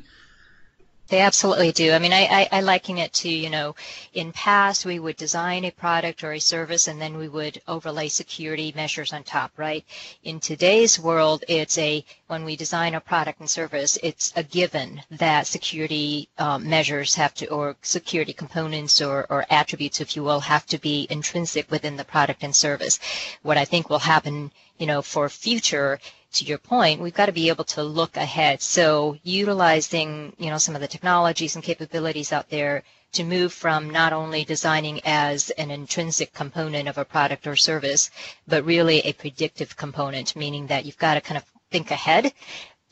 They 1.10 1.20
absolutely 1.22 1.72
do. 1.72 1.90
I 1.92 1.98
mean, 1.98 2.12
I, 2.12 2.24
I, 2.26 2.48
I 2.52 2.60
liken 2.60 2.96
it 2.96 3.12
to, 3.14 3.28
you 3.28 3.50
know, 3.50 3.74
in 4.14 4.30
past 4.30 4.86
we 4.86 5.00
would 5.00 5.16
design 5.16 5.64
a 5.64 5.72
product 5.72 6.22
or 6.22 6.32
a 6.32 6.38
service 6.38 6.86
and 6.86 7.00
then 7.02 7.16
we 7.16 7.26
would 7.28 7.60
overlay 7.66 8.06
security 8.08 8.72
measures 8.76 9.12
on 9.12 9.24
top, 9.24 9.50
right? 9.56 9.84
In 10.22 10.38
today's 10.38 11.00
world, 11.00 11.42
it's 11.48 11.76
a, 11.78 12.04
when 12.28 12.44
we 12.44 12.54
design 12.54 12.94
a 12.94 13.00
product 13.00 13.40
and 13.40 13.50
service, 13.50 13.98
it's 14.04 14.32
a 14.36 14.44
given 14.44 15.02
that 15.10 15.48
security 15.48 16.28
um, 16.38 16.70
measures 16.70 17.16
have 17.16 17.34
to, 17.34 17.46
or 17.48 17.74
security 17.82 18.32
components 18.32 19.02
or, 19.02 19.26
or 19.30 19.44
attributes, 19.50 20.00
if 20.00 20.14
you 20.14 20.22
will, 20.22 20.38
have 20.38 20.64
to 20.66 20.78
be 20.78 21.08
intrinsic 21.10 21.68
within 21.72 21.96
the 21.96 22.04
product 22.04 22.44
and 22.44 22.54
service. 22.54 23.00
What 23.42 23.58
I 23.58 23.64
think 23.64 23.90
will 23.90 23.98
happen, 23.98 24.52
you 24.78 24.86
know, 24.86 25.02
for 25.02 25.28
future 25.28 25.98
to 26.32 26.44
your 26.44 26.58
point, 26.58 27.00
we've 27.00 27.14
got 27.14 27.26
to 27.26 27.32
be 27.32 27.49
able 27.49 27.64
to 27.64 27.82
look 27.82 28.16
ahead. 28.16 28.62
So 28.62 29.16
utilizing, 29.22 30.34
you 30.38 30.50
know, 30.50 30.58
some 30.58 30.75
of 30.75 30.80
the 30.80 30.88
technologies 30.88 31.54
and 31.54 31.64
capabilities 31.64 32.32
out 32.32 32.49
there 32.50 32.82
to 33.12 33.25
move 33.25 33.52
from 33.52 33.90
not 33.90 34.12
only 34.12 34.44
designing 34.44 35.00
as 35.04 35.50
an 35.50 35.70
intrinsic 35.70 36.32
component 36.32 36.88
of 36.88 36.99
a 36.99 37.04
product 37.04 37.46
or 37.46 37.56
service, 37.56 38.10
but 38.46 38.64
really 38.64 39.00
a 39.00 39.12
predictive 39.12 39.76
component, 39.76 40.37
meaning 40.37 40.68
that 40.68 40.84
you've 40.84 40.99
got 40.99 41.14
to 41.14 41.20
kind 41.20 41.38
of 41.38 41.44
think 41.70 41.90
ahead 41.90 42.32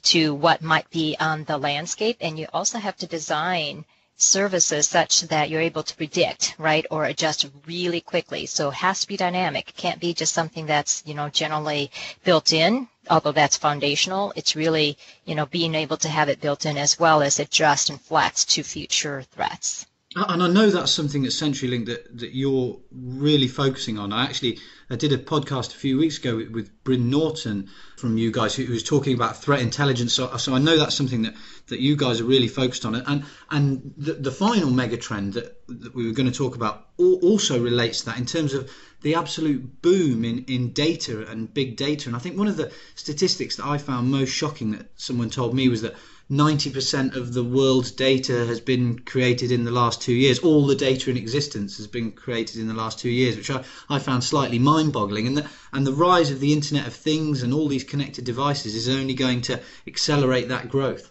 to 0.03 0.35
what 0.35 0.63
might 0.63 0.89
be 0.91 1.17
on 1.21 1.45
the 1.45 1.59
landscape 1.59 2.17
and 2.21 2.39
you 2.39 2.47
also 2.53 2.79
have 2.79 2.97
to 2.97 3.07
design 3.07 3.85
services 4.21 4.87
such 4.87 5.23
that 5.23 5.49
you're 5.49 5.61
able 5.61 5.83
to 5.83 5.97
predict, 5.97 6.55
right, 6.59 6.85
or 6.91 7.05
adjust 7.05 7.49
really 7.67 8.01
quickly. 8.01 8.47
So 8.47 8.69
it 8.69 8.75
has 8.75 9.01
to 9.01 9.09
be 9.09 9.17
dynamic. 9.17 9.71
It 9.71 9.77
can't 9.77 10.01
be 10.01 10.13
just 10.15 10.35
something 10.35 10.67
that's, 10.67 11.03
you 11.07 11.15
know, 11.15 11.29
generally 11.29 11.91
built 12.25 12.53
in, 12.53 12.89
although 13.11 13.33
that's 13.33 13.57
foundational. 13.57 14.33
It's 14.37 14.55
really, 14.55 14.99
you 15.25 15.35
know, 15.35 15.47
being 15.47 15.75
able 15.75 15.97
to 15.99 16.09
have 16.09 16.29
it 16.29 16.41
built 16.41 16.67
in 16.67 16.77
as 16.77 16.99
well 16.99 17.23
as 17.23 17.41
adjust 17.41 17.91
and 17.91 18.01
flex 18.01 18.45
to 18.47 18.63
future 18.63 19.23
threats. 19.23 19.87
And 20.17 20.43
I 20.43 20.49
know 20.49 20.71
that's 20.71 20.91
something 20.91 21.27
at 21.27 21.33
CenturyLink 21.33 21.85
that, 21.87 22.19
that 22.19 22.35
you're 22.35 22.81
really 22.91 23.47
focusing 23.47 23.99
on. 23.99 24.11
I 24.11 24.25
actually 24.25 24.59
I 24.89 24.97
did 24.97 25.13
a 25.13 25.19
podcast 25.19 25.75
a 25.75 25.79
few 25.79 25.99
weeks 25.99 26.17
ago 26.17 26.37
with, 26.37 26.49
with 26.49 26.83
Bryn 26.83 27.11
Norton 27.11 27.69
from 27.99 28.17
you 28.17 28.31
guys 28.31 28.55
who, 28.55 28.65
who 28.65 28.73
was 28.73 28.83
talking 28.83 29.13
about 29.13 29.37
threat 29.37 29.61
intelligence. 29.61 30.15
So, 30.15 30.35
so 30.39 30.55
I 30.55 30.61
know 30.61 30.79
that's 30.79 30.95
something 30.95 31.23
that, 31.23 31.35
that 31.67 31.81
you 31.81 31.95
guys 31.95 32.23
are 32.23 32.25
really 32.25 32.49
focused 32.49 32.87
on. 32.87 32.95
And 32.95 33.25
and 33.51 33.93
the, 33.99 34.15
the 34.15 34.31
final 34.31 34.71
mega 34.71 34.97
trend 34.97 35.35
that, 35.35 35.61
that 35.69 35.95
we 35.95 36.07
were 36.07 36.15
going 36.15 36.31
to 36.31 36.37
talk 36.37 36.57
about 36.57 36.87
also 36.97 37.63
relates 37.63 38.01
to 38.01 38.07
that 38.07 38.19
in 38.19 38.25
terms 38.25 38.55
of 38.55 38.71
the 39.03 39.15
absolute 39.15 39.83
boom 39.83 40.25
in, 40.25 40.45
in 40.47 40.73
data 40.73 41.29
and 41.29 41.53
big 41.53 41.77
data. 41.77 42.09
And 42.09 42.17
I 42.17 42.19
think 42.19 42.39
one 42.39 42.49
of 42.49 42.57
the 42.57 42.73
statistics 42.95 43.57
that 43.57 43.67
I 43.67 43.77
found 43.77 44.11
most 44.11 44.31
shocking 44.31 44.71
that 44.71 44.89
someone 44.97 45.29
told 45.29 45.55
me 45.55 45.69
was 45.69 45.83
that 45.83 45.95
90% 46.31 47.17
of 47.17 47.33
the 47.33 47.43
world's 47.43 47.91
data 47.91 48.45
has 48.45 48.61
been 48.61 48.99
created 48.99 49.51
in 49.51 49.65
the 49.65 49.71
last 49.71 50.03
two 50.03 50.13
years. 50.13 50.39
All 50.41 50.67
the 50.67 50.75
data 50.75 51.11
in 51.11 51.17
existence 51.17 51.79
has 51.79 51.87
been 51.87 52.13
created 52.13 52.61
in 52.61 52.69
the 52.69 52.75
last 52.75 52.99
two 52.99 53.09
years, 53.09 53.37
which 53.37 53.51
I, 53.51 53.65
I 53.89 53.99
found 53.99 54.23
slightly 54.23 54.59
mind 54.59 54.93
boggling. 54.93 55.27
And 55.27 55.39
the, 55.39 55.49
and 55.73 55.87
the 55.87 55.95
rise 55.95 56.31
of 56.31 56.41
the 56.41 56.53
Internet 56.53 56.87
of 56.87 56.93
Things 56.93 57.43
and 57.43 57.55
all 57.55 57.67
these 57.67 57.83
connected 57.83 58.27
devices 58.27 58.75
is 58.75 58.91
only 58.91 59.15
going 59.15 59.41
to 59.43 59.61
accelerate 59.87 60.49
that 60.49 60.69
growth. 60.69 61.11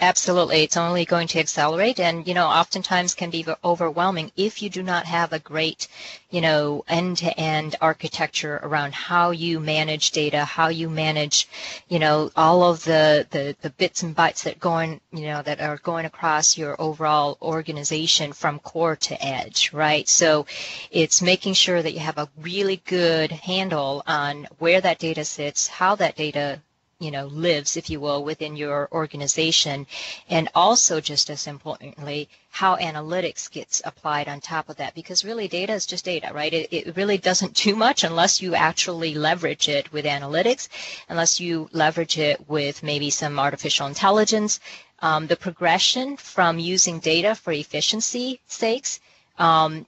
Absolutely. 0.00 0.62
It's 0.62 0.76
only 0.76 1.04
going 1.04 1.26
to 1.28 1.40
accelerate 1.40 1.98
and, 1.98 2.24
you 2.28 2.32
know, 2.32 2.46
oftentimes 2.46 3.14
can 3.14 3.30
be 3.30 3.44
overwhelming 3.64 4.30
if 4.36 4.62
you 4.62 4.70
do 4.70 4.80
not 4.80 5.06
have 5.06 5.32
a 5.32 5.40
great, 5.40 5.88
you 6.30 6.40
know, 6.40 6.84
end-to-end 6.86 7.74
architecture 7.80 8.60
around 8.62 8.94
how 8.94 9.32
you 9.32 9.58
manage 9.58 10.12
data, 10.12 10.44
how 10.44 10.68
you 10.68 10.88
manage, 10.88 11.48
you 11.88 11.98
know, 11.98 12.30
all 12.36 12.62
of 12.62 12.84
the, 12.84 13.26
the, 13.30 13.56
the 13.60 13.70
bits 13.70 14.04
and 14.04 14.14
bytes 14.14 14.44
that 14.44 14.60
going, 14.60 15.00
you 15.12 15.26
know, 15.26 15.42
that 15.42 15.60
are 15.60 15.78
going 15.78 16.04
across 16.06 16.56
your 16.56 16.80
overall 16.80 17.36
organization 17.42 18.32
from 18.32 18.60
core 18.60 18.94
to 18.94 19.20
edge, 19.24 19.72
right? 19.72 20.08
So 20.08 20.46
it's 20.92 21.20
making 21.22 21.54
sure 21.54 21.82
that 21.82 21.92
you 21.92 21.98
have 22.00 22.18
a 22.18 22.28
really 22.40 22.80
good 22.84 23.32
handle 23.32 24.04
on 24.06 24.46
where 24.60 24.80
that 24.80 25.00
data 25.00 25.24
sits, 25.24 25.66
how 25.66 25.96
that 25.96 26.14
data 26.14 26.60
you 27.00 27.10
know 27.10 27.26
lives 27.26 27.76
if 27.76 27.88
you 27.90 28.00
will 28.00 28.24
within 28.24 28.56
your 28.56 28.88
organization. 28.92 29.86
And 30.28 30.48
also 30.54 31.00
just 31.00 31.30
as 31.30 31.46
importantly 31.46 32.28
how 32.50 32.76
analytics 32.76 33.50
gets 33.50 33.80
applied 33.84 34.28
on 34.28 34.40
top 34.40 34.68
of 34.68 34.76
that 34.76 34.94
because 34.94 35.24
really 35.24 35.48
data 35.48 35.72
is 35.72 35.86
just 35.86 36.04
data 36.04 36.30
right? 36.34 36.52
It, 36.52 36.68
it 36.72 36.96
really 36.96 37.18
doesn't 37.18 37.54
do 37.54 37.76
much 37.76 38.04
unless 38.04 38.42
you 38.42 38.54
actually 38.54 39.14
leverage 39.14 39.68
it 39.68 39.92
with 39.92 40.04
analytics 40.04 40.68
unless 41.08 41.38
you 41.40 41.68
leverage 41.72 42.18
it 42.18 42.48
with 42.48 42.82
maybe 42.82 43.10
some 43.10 43.38
artificial 43.38 43.86
intelligence. 43.86 44.60
Um, 45.00 45.28
the 45.28 45.36
progression 45.36 46.16
from 46.16 46.58
using 46.58 46.98
data 46.98 47.34
for 47.36 47.52
efficiency 47.52 48.40
sakes 48.48 48.98
um, 49.38 49.86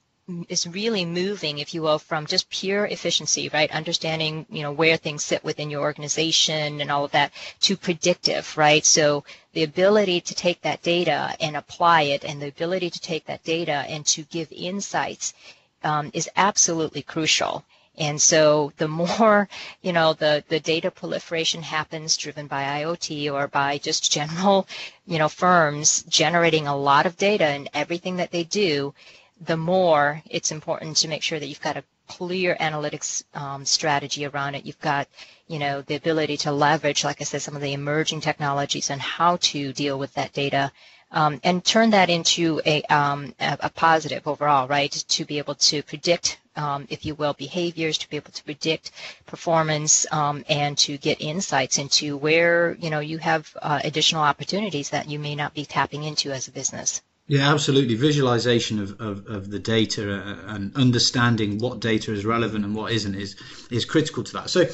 is 0.49 0.67
really 0.67 1.05
moving, 1.05 1.59
if 1.59 1.75
you 1.75 1.83
will, 1.83 1.99
from 1.99 2.27
just 2.27 2.51
pure 2.51 2.87
efficiency, 2.87 3.49
right? 3.53 3.71
Understanding, 3.71 4.47
you 4.51 4.63
know, 4.63 4.73
where 4.73 4.97
things 4.97 5.25
sit 5.25 5.43
within 5.45 5.71
your 5.71 5.81
organization 5.83 6.81
and 6.81 6.91
all 6.91 7.05
of 7.05 7.13
that 7.13 7.33
to 7.61 7.77
predictive, 7.77 8.57
right? 8.57 8.85
So 8.85 9.25
the 9.53 9.63
ability 9.65 10.21
to 10.23 10.35
take 10.35 10.61
that 10.63 10.83
data 10.83 11.37
and 11.41 11.57
apply 11.57 12.03
it 12.03 12.25
and 12.25 12.41
the 12.41 12.49
ability 12.49 12.91
to 12.91 13.01
take 13.01 13.27
that 13.27 13.45
data 13.45 13.85
and 13.89 14.05
to 14.07 14.23
give 14.25 14.51
insights 14.53 15.35
um, 15.83 16.11
is 16.15 16.29
absolutely 16.37 17.03
crucial. 17.03 17.65
And 17.99 18.21
so 18.21 18.73
the 18.79 18.89
more, 18.89 19.49
you 19.83 19.93
know, 19.93 20.15
the, 20.15 20.43
the 20.49 20.61
data 20.61 20.91
proliferation 20.91 21.63
happens 21.63 22.17
driven 22.17 22.47
by 22.47 22.63
IoT 22.83 23.33
or 23.33 23.47
by 23.49 23.79
just 23.79 24.11
general, 24.11 24.67
you 25.07 25.19
know, 25.19 25.29
firms 25.29 26.03
generating 26.05 26.67
a 26.67 26.77
lot 26.77 27.07
of 27.07 27.17
data 27.19 27.45
and 27.47 27.69
everything 27.75 28.17
that 28.17 28.31
they 28.31 28.45
do, 28.45 28.95
the 29.41 29.57
more 29.57 30.23
it's 30.29 30.53
important 30.53 30.97
to 30.99 31.09
make 31.09 31.23
sure 31.23 31.39
that 31.39 31.47
you've 31.47 31.61
got 31.61 31.77
a 31.77 31.85
clear 32.09 32.57
analytics 32.61 33.23
um, 33.35 33.65
strategy 33.65 34.27
around 34.27 34.55
it. 34.55 34.67
You've 34.67 34.81
got, 34.81 35.09
you 35.47 35.59
know, 35.59 35.81
the 35.83 35.95
ability 35.95 36.37
to 36.39 36.53
leverage, 36.53 37.05
like 37.05 37.21
I 37.21 37.25
said, 37.25 37.41
some 37.41 37.57
of 37.57 37.63
the 37.63 37.73
emerging 37.73 38.21
technologies 38.21 38.91
and 38.91 39.01
how 39.01 39.37
to 39.53 39.73
deal 39.73 39.99
with 39.99 40.13
that 40.15 40.33
data. 40.33 40.73
Um, 41.13 41.41
and 41.43 41.65
turn 41.65 41.91
that 41.91 42.11
into 42.11 42.61
a, 42.67 42.83
um, 42.83 43.35
a, 43.41 43.59
a, 43.61 43.71
positive 43.71 44.29
overall, 44.29 44.69
right? 44.69 44.93
To 44.93 45.25
be 45.25 45.39
able 45.39 45.57
to 45.57 45.83
predict, 45.83 46.39
um, 46.55 46.87
if 46.89 47.05
you 47.05 47.17
will, 47.17 47.33
behaviors, 47.33 47.99
to 47.99 48.09
be 48.09 48.17
able 48.17 48.31
to 48.31 48.45
predict 48.45 48.93
performance, 49.27 50.07
um, 50.13 50.45
and 50.49 50.79
to 50.79 50.99
get 50.99 51.21
insights 51.21 51.79
into 51.79 52.17
where 52.17 52.75
you 52.75 52.91
know 52.91 53.01
you 53.01 53.19
have 53.19 53.57
uh, 53.61 53.81
additional 53.83 54.23
opportunities 54.23 54.91
that 54.91 55.09
you 55.11 55.19
may 55.19 55.35
not 55.35 55.53
be 55.53 55.65
tapping 55.65 56.05
into 56.05 56.31
as 56.31 56.47
a 56.47 56.53
business. 56.53 57.03
Yeah, 57.31 57.53
absolutely. 57.53 57.95
Visualization 57.95 58.81
of, 58.81 59.01
of, 59.01 59.27
of, 59.29 59.51
the 59.51 59.61
data 59.61 60.13
uh, 60.13 60.53
and 60.53 60.75
understanding 60.75 61.59
what 61.59 61.79
data 61.79 62.13
is 62.13 62.25
relevant 62.25 62.65
and 62.65 62.75
what 62.75 62.91
isn't 62.91 63.15
is 63.15 63.37
is 63.71 63.85
critical 63.85 64.25
to 64.25 64.33
that. 64.33 64.51
So 64.51 64.67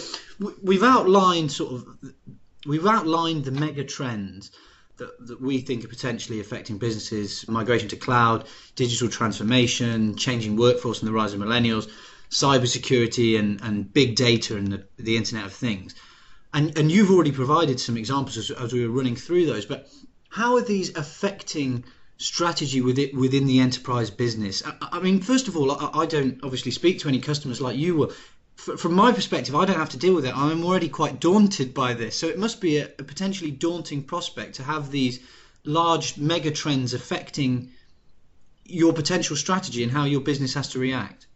we've 0.63 0.83
outlined 0.83 1.53
sort 1.53 1.75
of 1.75 1.87
we've 2.65 2.87
outlined 2.87 3.45
the 3.45 3.51
mega 3.51 3.85
trends 3.85 4.53
that, 4.97 5.27
that 5.27 5.39
we 5.39 5.59
think 5.59 5.85
are 5.85 5.89
potentially 5.89 6.41
affecting 6.41 6.79
businesses: 6.79 7.47
migration 7.47 7.91
to 7.91 7.97
cloud, 7.97 8.47
digital 8.75 9.11
transformation, 9.11 10.17
changing 10.17 10.57
workforce, 10.57 11.01
and 11.01 11.09
the 11.09 11.13
rise 11.13 11.35
of 11.35 11.41
millennials, 11.41 11.91
cybersecurity, 12.31 13.39
and, 13.39 13.61
and 13.61 13.93
big 13.93 14.17
data 14.17 14.57
and 14.57 14.73
the, 14.73 14.87
the 14.97 15.19
Internet 15.19 15.45
of 15.45 15.53
Things. 15.53 15.95
And 16.55 16.79
and 16.79 16.91
you've 16.91 17.11
already 17.11 17.33
provided 17.33 17.79
some 17.81 17.99
examples 17.99 18.39
as, 18.39 18.51
as 18.51 18.73
we 18.73 18.89
were 18.89 18.97
running 18.97 19.15
through 19.15 19.45
those, 19.45 19.67
but 19.67 19.91
how 20.31 20.57
are 20.57 20.63
these 20.63 20.97
affecting 20.97 21.85
strategy 22.19 22.81
with 22.81 22.99
it 22.99 23.15
within 23.15 23.47
the 23.47 23.61
enterprise 23.61 24.11
business? 24.11 24.63
I, 24.65 24.75
I 24.93 25.01
mean, 25.01 25.21
first 25.21 25.49
of 25.49 25.57
all, 25.57 25.73
I, 25.73 26.03
I, 26.03 26.07
don't 26.07 26.41
obviously 26.43 26.73
speak 26.73 27.01
to 27.01 27.09
any 27.09 27.21
customers 27.21 27.61
like 27.61 27.77
you. 27.77 28.11
F- 28.59 28.79
from 28.79 28.95
my 28.95 29.13
perspective, 29.13 29.55
I 29.55 29.65
don't 29.65 29.79
have 29.79 29.91
to 29.91 29.99
deal 29.99 30.15
with 30.15 30.27
it. 30.27 30.37
I'm 30.37 30.65
already 30.65 30.89
quite 30.89 31.21
daunted 31.21 31.75
by 31.75 31.95
this. 31.95 32.17
So 32.17 32.27
it 32.29 32.39
must 32.39 32.61
be 32.61 32.79
a, 32.79 32.87
a 32.99 33.03
potentially 33.03 33.51
daunting 33.51 34.03
prospect 34.03 34.55
to 34.57 34.63
have 34.63 34.91
these 34.91 35.21
large 35.65 36.17
mega 36.17 36.51
trends 36.51 36.95
affecting 36.95 37.73
your 38.65 38.93
potential 38.93 39.37
strategy 39.37 39.83
and 39.83 39.93
how 39.93 40.05
your 40.05 40.21
business 40.21 40.55
has 40.55 40.69
to 40.71 40.79
react. 40.79 41.27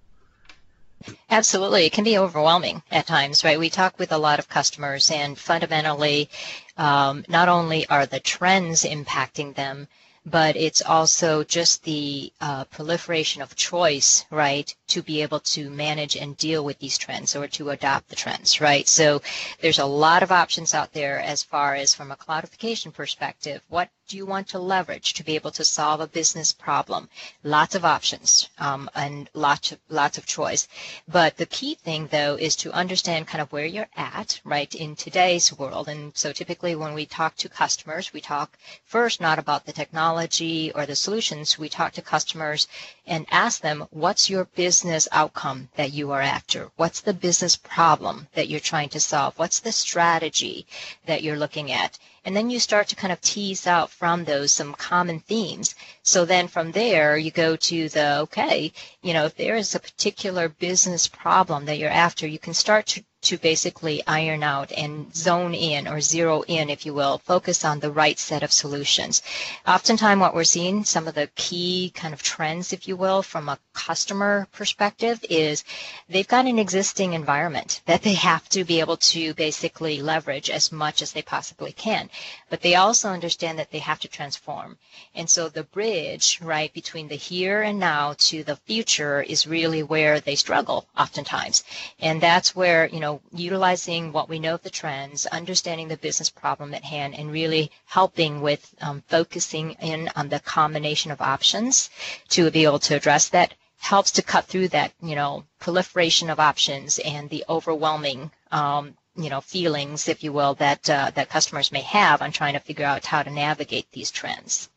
Absolutely. 1.31 1.87
It 1.87 1.93
can 1.93 2.05
be 2.05 2.19
overwhelming 2.19 2.83
at 2.91 3.07
times, 3.07 3.43
right? 3.43 3.59
We 3.59 3.71
talk 3.71 3.99
with 3.99 4.13
a 4.13 4.19
lot 4.19 4.39
of 4.39 4.49
customers, 4.49 5.11
and 5.11 5.39
fundamentally, 5.39 6.29
um, 6.77 7.25
not 7.27 7.49
only 7.49 7.87
are 7.87 8.05
the 8.05 8.21
trends 8.21 8.85
impacting 8.85 9.55
them, 9.55 9.89
but 10.27 10.57
it's 10.57 10.83
also 10.83 11.43
just 11.45 11.85
the 11.85 12.33
uh, 12.41 12.65
proliferation 12.65 13.43
of 13.43 13.57
choice, 13.57 14.25
right, 14.31 14.75
to 14.91 15.03
be 15.03 15.23
able 15.23 15.41
to 15.41 15.71
manage 15.71 16.17
and 16.17 16.37
deal 16.37 16.65
with 16.65 16.79
these 16.79 16.99
trends 16.99 17.35
or 17.35 17.47
to 17.49 17.71
adopt 17.71 18.09
the 18.09 18.17
trends, 18.17 18.61
right? 18.61 18.87
So 18.87 19.23
there's 19.61 19.79
a 19.79 19.87
lot 19.87 20.23
of 20.23 20.33
options 20.33 20.75
out 20.75 20.93
there 20.93 21.19
as 21.21 21.43
far 21.43 21.75
as 21.75 21.95
from 21.95 22.11
a 22.11 22.17
cloudification 22.17 22.93
perspective. 22.93 23.63
What 23.69 23.89
do 24.09 24.17
you 24.17 24.27
want 24.27 24.49
to 24.49 24.59
leverage 24.59 25.15
to 25.15 25.23
be 25.23 25.37
able 25.37 25.53
to 25.53 25.63
solve 25.65 26.01
a 26.01 26.07
business 26.09 26.53
problem? 26.53 27.09
Lots 27.45 27.77
of 27.77 27.85
options 27.85 28.49
um, 28.59 28.91
and 28.97 29.31
lots 29.35 29.71
of, 29.71 29.79
lots 29.89 30.19
of 30.19 30.27
choice. 30.27 30.67
But 31.07 31.37
the 31.37 31.47
key 31.47 31.77
thing, 31.77 32.09
though, 32.11 32.35
is 32.35 32.57
to 32.57 32.73
understand 32.73 33.29
kind 33.29 33.41
of 33.41 33.53
where 33.53 33.67
you're 33.67 33.89
at, 33.97 34.41
right, 34.45 34.75
in 34.75 34.97
today's 34.97 35.57
world. 35.57 35.89
And 35.89 36.11
so 36.17 36.33
typically 36.33 36.75
when 36.75 36.93
we 36.93 37.07
talk 37.07 37.37
to 37.37 37.49
customers, 37.49 38.13
we 38.13 38.21
talk 38.21 38.59
first 38.85 39.21
not 39.21 39.39
about 39.39 39.65
the 39.65 39.73
technology 39.73 40.73
or 40.75 40.87
the 40.87 40.97
solutions. 40.97 41.57
We 41.57 41.69
talk 41.69 41.93
to 41.93 42.03
customers 42.03 42.67
and 43.07 43.27
ask 43.31 43.61
them, 43.61 43.87
what's 43.91 44.29
your 44.29 44.45
business 44.57 44.80
outcome 45.13 45.69
that 45.77 45.93
you 45.93 46.11
are 46.13 46.21
after? 46.21 46.71
What's 46.77 47.01
the 47.01 47.13
business 47.13 47.57
problem 47.57 48.29
that 48.35 48.49
you're 48.49 48.61
trying 48.61 48.89
to 48.91 49.01
solve? 49.01 49.39
What's 49.39 49.61
the 49.61 49.73
strategy 49.73 50.67
that 51.07 51.23
you're 51.23 51.37
looking 51.37 51.71
at? 51.71 51.99
And 52.25 52.37
then 52.37 52.51
you 52.51 52.61
start 52.61 52.89
to 52.89 52.97
kind 52.97 53.13
of 53.13 53.21
tease 53.21 53.67
out 53.67 53.91
from 53.91 54.25
those 54.25 54.53
some 54.53 54.75
common 54.75 55.21
themes. 55.21 55.75
So 56.03 56.25
then 56.25 56.49
from 56.49 56.73
there, 56.73 57.17
you 57.17 57.31
go 57.31 57.57
to 57.57 57.89
the, 57.89 58.19
okay, 58.21 58.73
you 59.03 59.13
know, 59.13 59.27
if 59.27 59.37
there 59.37 59.57
is 59.57 59.75
a 59.75 59.81
particular 59.81 60.49
business 60.49 61.07
problem 61.07 61.65
that 61.67 61.79
you're 61.79 61.91
after, 61.91 62.27
you 62.27 62.39
can 62.39 62.55
start 62.55 62.87
to 62.87 63.05
to 63.23 63.37
basically 63.39 64.03
iron 64.07 64.43
out 64.43 64.73
and 64.73 65.15
zone 65.15 65.55
in 65.55 65.87
or 65.87 66.01
zero 66.01 66.43
in, 66.43 66.71
if 66.71 66.87
you 66.87 66.95
will, 66.95 67.19
focus 67.19 67.65
on 67.65 67.81
the 67.81 67.91
right 67.91 68.19
set 68.19 68.43
of 68.43 68.53
solutions. 68.53 69.23
Oftentimes, 69.67 70.21
what 70.21 70.35
we're 70.35 70.45
seeing, 70.45 70.85
some 70.85 71.07
of 71.07 71.15
the 71.15 71.29
key 71.35 71.93
kind 71.95 72.15
of 72.15 72.23
trends, 72.23 72.73
if 72.73 72.89
you 72.89 72.97
will, 72.97 73.23
from 73.23 73.49
a 73.49 73.59
customer 73.75 74.47
perspective 74.53 75.25
is 75.29 75.65
they've 76.09 76.29
got 76.29 76.47
an 76.47 76.59
existing 76.59 77.13
environment 77.13 77.83
that 77.87 78.03
they 78.03 78.15
have 78.15 78.49
to 78.49 78.65
be 78.65 78.81
able 78.81 78.97
to 78.97 79.35
basically 79.35 80.01
leverage 80.03 80.51
as 80.51 80.73
much 80.73 81.03
as 81.03 81.13
they 81.13 81.23
possibly 81.23 81.73
can. 81.73 82.09
But 82.49 82.61
they 82.61 82.75
also 82.75 83.09
understand 83.09 83.59
that 83.59 83.71
they 83.71 83.79
have 83.79 84.01
to 84.01 84.09
transform. 84.09 84.79
And 85.15 85.29
so 85.29 85.49
the 85.49 85.65
bridge, 85.65 86.39
right, 86.43 86.73
between 86.73 87.09
the 87.09 87.17
here 87.17 87.63
and 87.63 87.79
now 87.79 88.15
to 88.19 88.45
the 88.45 88.57
future 88.57 89.23
is 89.23 89.47
really 89.47 89.83
where 89.83 90.21
they 90.21 90.35
struggle 90.35 90.87
oftentimes. 90.97 91.65
And 92.01 92.21
that's 92.21 92.55
where, 92.55 92.89
you 92.89 93.01
know, 93.01 93.10
utilizing 93.33 94.13
what 94.13 94.29
we 94.29 94.39
know 94.39 94.55
of 94.55 94.63
the 94.63 94.71
trends, 94.71 95.27
understanding 95.27 95.89
the 95.89 95.97
business 95.97 96.31
problem 96.31 96.75
at 96.75 96.85
hand, 96.85 97.15
and 97.15 97.33
really 97.33 97.71
helping 97.87 98.41
with 98.41 98.75
um, 98.81 99.03
focusing 99.09 99.73
in 99.81 100.11
on 100.17 100.29
the 100.29 100.41
combination 100.41 101.11
of 101.11 101.21
options 101.21 101.91
to 102.29 102.51
be 102.51 102.65
able 102.65 102.79
to 102.81 102.97
address 102.97 103.29
that 103.31 103.55
helps 103.79 104.11
to 104.13 104.23
cut 104.23 104.45
through 104.45 104.69
that, 104.69 104.93
you 105.03 105.15
know, 105.15 105.45
proliferation 105.59 106.31
of 106.31 106.39
options 106.39 106.99
and 106.99 107.31
the 107.31 107.45
overwhelming 107.49 108.31
um, 108.53 108.95
you 109.17 109.31
know 109.31 109.41
feelings, 109.41 110.09
if 110.09 110.23
you 110.23 110.33
will, 110.33 110.55
that 110.55 110.89
uh, 110.89 111.11
that 111.15 111.29
customers 111.29 111.73
may 111.73 111.83
have 111.83 112.23
on 112.23 112.33
trying 112.33 112.55
to 112.55 112.61
figure 112.61 112.85
out 112.85 113.05
how 113.05 113.23
to 113.23 113.31
navigate 113.31 113.91
these 113.93 114.11
trends. 114.11 114.69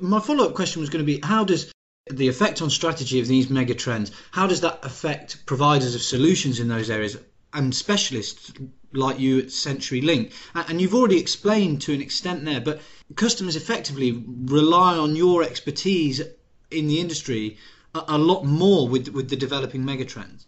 My 0.00 0.20
follow-up 0.20 0.54
question 0.54 0.80
was 0.80 0.90
going 0.90 1.04
to 1.04 1.12
be: 1.12 1.20
How 1.22 1.44
does 1.44 1.72
the 2.10 2.28
effect 2.28 2.62
on 2.62 2.70
strategy 2.70 3.20
of 3.20 3.28
these 3.28 3.50
mega 3.50 3.74
trends? 3.74 4.12
How 4.30 4.46
does 4.46 4.60
that 4.62 4.80
affect 4.84 5.46
providers 5.46 5.94
of 5.94 6.02
solutions 6.02 6.58
in 6.58 6.68
those 6.68 6.90
areas 6.90 7.16
and 7.52 7.74
specialists 7.74 8.52
like 8.92 9.18
you 9.18 9.38
at 9.38 9.46
CenturyLink? 9.46 10.32
And 10.54 10.80
you've 10.80 10.94
already 10.94 11.18
explained 11.18 11.82
to 11.82 11.94
an 11.94 12.00
extent 12.00 12.44
there, 12.44 12.60
but 12.60 12.80
customers 13.16 13.56
effectively 13.56 14.12
rely 14.26 14.96
on 14.96 15.16
your 15.16 15.42
expertise 15.42 16.20
in 16.70 16.88
the 16.88 17.00
industry 17.00 17.58
a, 17.94 18.04
a 18.08 18.18
lot 18.18 18.44
more 18.44 18.88
with 18.88 19.08
with 19.08 19.28
the 19.28 19.36
developing 19.36 19.82
megatrends. 19.82 20.46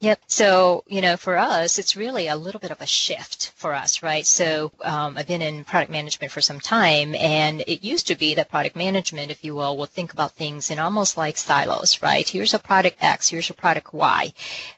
Yep. 0.00 0.20
So, 0.26 0.84
you 0.86 1.00
know, 1.00 1.16
for 1.16 1.38
us, 1.38 1.78
it's 1.78 1.96
really 1.96 2.28
a 2.28 2.36
little 2.36 2.60
bit 2.60 2.70
of 2.70 2.82
a 2.82 2.86
shift 2.86 3.52
for 3.56 3.72
us, 3.72 4.02
right? 4.02 4.26
So, 4.26 4.70
um, 4.82 5.16
I've 5.16 5.26
been 5.26 5.40
in 5.40 5.64
product 5.64 5.90
management 5.90 6.30
for 6.30 6.42
some 6.42 6.60
time, 6.60 7.14
and 7.14 7.62
it 7.66 7.82
used 7.82 8.08
to 8.08 8.14
be 8.14 8.34
that 8.34 8.50
product 8.50 8.76
management, 8.76 9.30
if 9.30 9.42
you 9.44 9.54
will, 9.54 9.78
will 9.78 9.86
think 9.86 10.12
about 10.12 10.32
things 10.32 10.70
in 10.70 10.78
almost 10.78 11.16
like 11.16 11.38
silos, 11.38 12.02
right? 12.02 12.28
Here's 12.28 12.52
a 12.52 12.58
product 12.58 12.98
X, 13.00 13.28
here's 13.28 13.48
a 13.48 13.54
product 13.54 13.94
Y. 13.94 14.34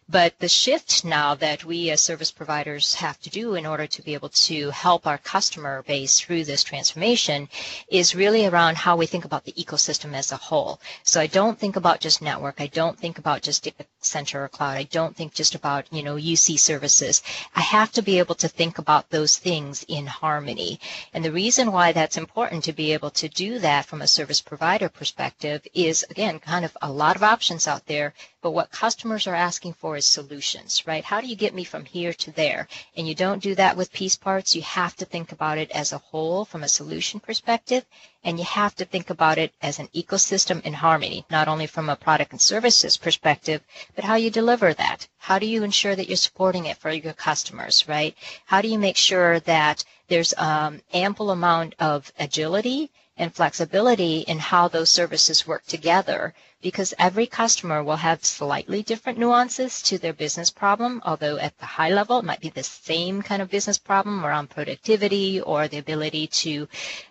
But 0.08 0.38
the 0.38 0.48
shift 0.48 1.04
now 1.04 1.34
that 1.34 1.64
we 1.64 1.90
as 1.90 2.00
service 2.00 2.30
providers 2.30 2.94
have 2.94 3.20
to 3.22 3.28
do 3.30 3.56
in 3.56 3.66
order 3.66 3.88
to 3.88 4.02
be 4.02 4.14
able 4.14 4.28
to 4.28 4.70
help 4.70 5.04
our 5.04 5.18
customer 5.18 5.82
base 5.82 6.20
through 6.20 6.44
this 6.44 6.62
transformation 6.62 7.48
is 7.88 8.14
really 8.14 8.46
around 8.46 8.76
how 8.76 8.94
we 8.96 9.06
think 9.06 9.24
about 9.24 9.44
the 9.44 9.52
ecosystem 9.54 10.14
as 10.14 10.30
a 10.30 10.36
whole. 10.36 10.80
So 11.02 11.20
I 11.20 11.26
don't 11.26 11.58
think 11.58 11.74
about 11.74 11.98
just 11.98 12.22
network. 12.22 12.60
I 12.60 12.68
don't 12.68 12.96
think 12.96 13.18
about 13.18 13.42
just 13.42 13.64
data 13.64 13.84
center 14.00 14.44
or 14.44 14.48
cloud. 14.48 14.76
I 14.76 14.84
don't 14.84 15.16
think 15.16 15.34
just 15.34 15.56
about, 15.56 15.92
you 15.92 16.04
know, 16.04 16.14
UC 16.14 16.60
services. 16.60 17.20
I 17.56 17.60
have 17.62 17.90
to 17.92 18.02
be 18.02 18.20
able 18.20 18.36
to 18.36 18.46
think 18.48 18.78
about 18.78 19.10
those 19.10 19.36
things 19.36 19.84
in 19.88 20.06
harmony. 20.06 20.78
And 21.14 21.24
the 21.24 21.32
reason 21.32 21.72
why 21.72 21.90
that's 21.90 22.16
important 22.16 22.62
to 22.64 22.72
be 22.72 22.92
able 22.92 23.10
to 23.10 23.28
do 23.28 23.58
that 23.58 23.86
from 23.86 24.02
a 24.02 24.06
service 24.06 24.40
provider 24.40 24.88
perspective 24.88 25.66
is, 25.74 26.04
again, 26.10 26.38
kind 26.38 26.64
of 26.64 26.76
a 26.80 26.92
lot 26.92 27.16
of 27.16 27.24
options 27.24 27.66
out 27.66 27.86
there 27.86 28.14
but 28.46 28.52
what 28.52 28.70
customers 28.70 29.26
are 29.26 29.34
asking 29.34 29.72
for 29.72 29.96
is 29.96 30.06
solutions, 30.06 30.86
right? 30.86 31.02
How 31.02 31.20
do 31.20 31.26
you 31.26 31.34
get 31.34 31.52
me 31.52 31.64
from 31.64 31.84
here 31.84 32.12
to 32.12 32.30
there? 32.30 32.68
And 32.96 33.08
you 33.08 33.12
don't 33.12 33.42
do 33.42 33.56
that 33.56 33.76
with 33.76 33.92
piece 33.92 34.14
parts. 34.14 34.54
You 34.54 34.62
have 34.62 34.94
to 34.98 35.04
think 35.04 35.32
about 35.32 35.58
it 35.58 35.68
as 35.72 35.92
a 35.92 35.98
whole 35.98 36.44
from 36.44 36.62
a 36.62 36.68
solution 36.68 37.18
perspective. 37.18 37.84
And 38.22 38.38
you 38.38 38.44
have 38.44 38.76
to 38.76 38.84
think 38.84 39.10
about 39.10 39.38
it 39.38 39.52
as 39.60 39.80
an 39.80 39.88
ecosystem 39.88 40.64
in 40.64 40.74
harmony, 40.74 41.26
not 41.28 41.48
only 41.48 41.66
from 41.66 41.88
a 41.88 41.96
product 41.96 42.30
and 42.30 42.40
services 42.40 42.96
perspective, 42.96 43.62
but 43.96 44.04
how 44.04 44.14
you 44.14 44.30
deliver 44.30 44.72
that. 44.74 45.08
How 45.18 45.40
do 45.40 45.46
you 45.46 45.64
ensure 45.64 45.96
that 45.96 46.06
you're 46.06 46.16
supporting 46.16 46.66
it 46.66 46.76
for 46.76 46.92
your 46.92 47.14
customers, 47.14 47.88
right? 47.88 48.14
How 48.44 48.60
do 48.60 48.68
you 48.68 48.78
make 48.78 48.96
sure 48.96 49.40
that 49.40 49.84
there's 50.06 50.34
um, 50.38 50.82
ample 50.94 51.32
amount 51.32 51.74
of 51.80 52.12
agility 52.16 52.92
and 53.16 53.34
flexibility 53.34 54.18
in 54.20 54.38
how 54.38 54.68
those 54.68 54.90
services 54.90 55.48
work 55.48 55.64
together 55.66 56.32
because 56.62 56.94
every 56.98 57.26
customer 57.26 57.82
will 57.82 57.96
have 57.96 58.24
slightly 58.24 58.82
different 58.82 59.18
nuances 59.18 59.82
to 59.82 59.98
their 59.98 60.12
business 60.12 60.50
problem, 60.50 61.02
although 61.04 61.36
at 61.36 61.56
the 61.58 61.66
high 61.66 61.90
level 61.90 62.18
it 62.18 62.24
might 62.24 62.40
be 62.40 62.48
the 62.48 62.62
same 62.62 63.22
kind 63.22 63.42
of 63.42 63.50
business 63.50 63.78
problem 63.78 64.24
around 64.24 64.48
productivity 64.50 65.40
or 65.40 65.68
the 65.68 65.78
ability 65.78 66.26
to 66.26 66.66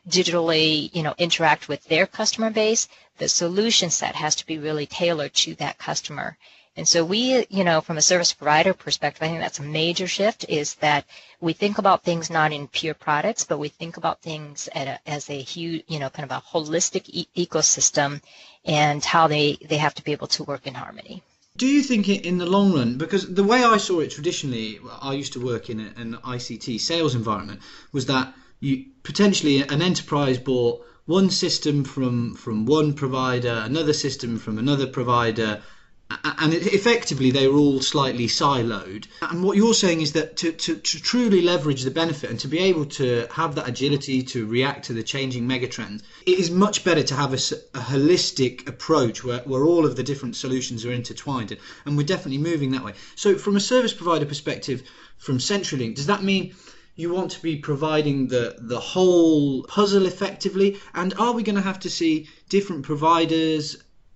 digitally, 0.09 0.93
you 0.95 1.03
know, 1.03 1.13
interact 1.17 1.67
with 1.67 1.83
their 1.85 2.07
customer 2.07 2.49
base. 2.49 2.87
The 3.17 3.29
solution 3.29 3.89
set 3.89 4.15
has 4.15 4.35
to 4.35 4.45
be 4.45 4.57
really 4.57 4.87
tailored 4.87 5.33
to 5.35 5.55
that 5.55 5.77
customer. 5.77 6.37
And 6.77 6.87
so 6.87 7.05
we, 7.05 7.45
you 7.49 7.63
know, 7.63 7.79
from 7.79 7.97
a 7.97 8.01
service 8.01 8.33
provider 8.33 8.73
perspective, 8.73 9.23
I 9.23 9.27
think 9.27 9.39
that's 9.39 9.59
a 9.59 9.63
major 9.63 10.07
shift 10.07 10.45
is 10.49 10.73
that 10.75 11.05
we 11.39 11.53
think 11.53 11.77
about 11.77 12.03
things 12.03 12.29
not 12.29 12.51
in 12.51 12.67
pure 12.67 12.93
products, 12.93 13.45
but 13.45 13.59
we 13.59 13.69
think 13.69 13.95
about 13.95 14.21
things 14.21 14.67
a, 14.75 14.99
as 15.07 15.29
a 15.29 15.41
huge, 15.41 15.85
you 15.87 15.99
know, 15.99 16.09
kind 16.09 16.29
of 16.29 16.37
a 16.37 16.43
holistic 16.45 17.03
e- 17.07 17.29
ecosystem 17.37 18.21
and 18.65 19.05
how 19.05 19.27
they, 19.27 19.57
they 19.69 19.77
have 19.77 19.93
to 19.95 20.03
be 20.03 20.11
able 20.11 20.27
to 20.27 20.43
work 20.43 20.67
in 20.67 20.73
harmony. 20.73 21.23
Do 21.55 21.65
you 21.65 21.81
think 21.81 22.09
in 22.09 22.37
the 22.39 22.45
long 22.45 22.73
run, 22.73 22.97
because 22.97 23.33
the 23.33 23.45
way 23.45 23.63
I 23.63 23.77
saw 23.77 24.01
it 24.01 24.11
traditionally, 24.11 24.79
I 25.01 25.13
used 25.13 25.31
to 25.33 25.45
work 25.45 25.69
in 25.69 25.79
an 25.79 26.17
ICT 26.25 26.81
sales 26.81 27.15
environment, 27.15 27.61
was 27.93 28.07
that 28.07 28.33
you 28.59 28.87
potentially 29.03 29.61
an 29.61 29.81
enterprise 29.81 30.37
bought 30.37 30.85
one 31.05 31.29
system 31.29 31.85
from 31.85 32.35
from 32.35 32.65
one 32.65 32.93
provider, 32.93 33.61
another 33.63 33.93
system 33.93 34.37
from 34.37 34.57
another 34.57 34.87
provider, 34.87 35.61
and 36.09 36.53
effectively 36.53 37.31
they 37.31 37.47
were 37.47 37.57
all 37.57 37.81
slightly 37.81 38.27
siloed. 38.27 39.07
And 39.21 39.43
what 39.43 39.57
you're 39.57 39.73
saying 39.73 40.01
is 40.01 40.11
that 40.13 40.37
to, 40.37 40.51
to, 40.51 40.75
to, 40.75 41.01
truly 41.01 41.41
leverage 41.41 41.81
the 41.81 41.89
benefit 41.89 42.29
and 42.29 42.39
to 42.41 42.47
be 42.47 42.59
able 42.59 42.85
to 42.85 43.27
have 43.31 43.55
that 43.55 43.67
agility 43.67 44.21
to 44.21 44.45
react 44.45 44.85
to 44.85 44.93
the 44.93 45.01
changing 45.01 45.47
megatrends, 45.47 46.03
it 46.27 46.37
is 46.37 46.51
much 46.51 46.83
better 46.83 47.01
to 47.01 47.15
have 47.15 47.33
a, 47.33 47.37
a 47.77 47.81
holistic 47.81 48.67
approach 48.67 49.23
where, 49.23 49.39
where 49.39 49.65
all 49.65 49.83
of 49.85 49.95
the 49.95 50.03
different 50.03 50.35
solutions 50.35 50.85
are 50.85 50.91
intertwined. 50.91 51.51
And, 51.51 51.59
and 51.85 51.97
we're 51.97 52.05
definitely 52.05 52.37
moving 52.37 52.71
that 52.71 52.83
way. 52.83 52.93
So, 53.15 53.35
from 53.35 53.55
a 53.55 53.59
service 53.59 53.93
provider 53.93 54.27
perspective, 54.27 54.83
from 55.17 55.39
CenturyLink, 55.39 55.95
does 55.95 56.05
that 56.05 56.23
mean 56.23 56.53
you 56.95 57.11
want 57.11 57.31
to 57.31 57.41
be 57.41 57.57
providing 57.57 58.27
the 58.27 58.55
the 58.59 58.79
whole 58.79 59.63
puzzle 59.63 60.05
effectively 60.05 60.79
and 60.93 61.13
are 61.17 61.33
we 61.33 61.43
going 61.43 61.55
to 61.55 61.61
have 61.61 61.79
to 61.79 61.89
see 61.89 62.29
different 62.47 62.83
providers 62.83 63.75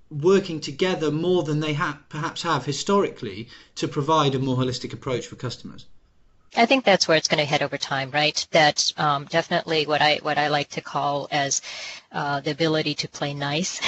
working 0.09 0.59
together 0.59 1.11
more 1.11 1.43
than 1.43 1.59
they 1.59 1.73
ha- 1.73 1.99
perhaps 2.09 2.41
have 2.41 2.65
historically 2.65 3.47
to 3.75 3.87
provide 3.87 4.35
a 4.35 4.39
more 4.39 4.57
holistic 4.57 4.93
approach 4.93 5.27
for 5.27 5.35
customers? 5.35 5.85
I 6.55 6.65
think 6.65 6.83
that's 6.83 7.07
where 7.07 7.15
it's 7.15 7.27
going 7.27 7.39
to 7.39 7.45
head 7.45 7.61
over 7.61 7.77
time, 7.77 8.09
right? 8.09 8.47
That's 8.49 8.93
um, 8.97 9.25
definitely 9.25 9.85
what 9.85 10.01
I 10.01 10.19
what 10.23 10.39
I 10.39 10.47
like 10.47 10.69
to 10.69 10.81
call 10.81 11.27
as 11.31 11.61
uh, 12.11 12.41
the 12.41 12.49
ability 12.51 12.95
to 12.95 13.07
play 13.07 13.35
nice 13.35 13.79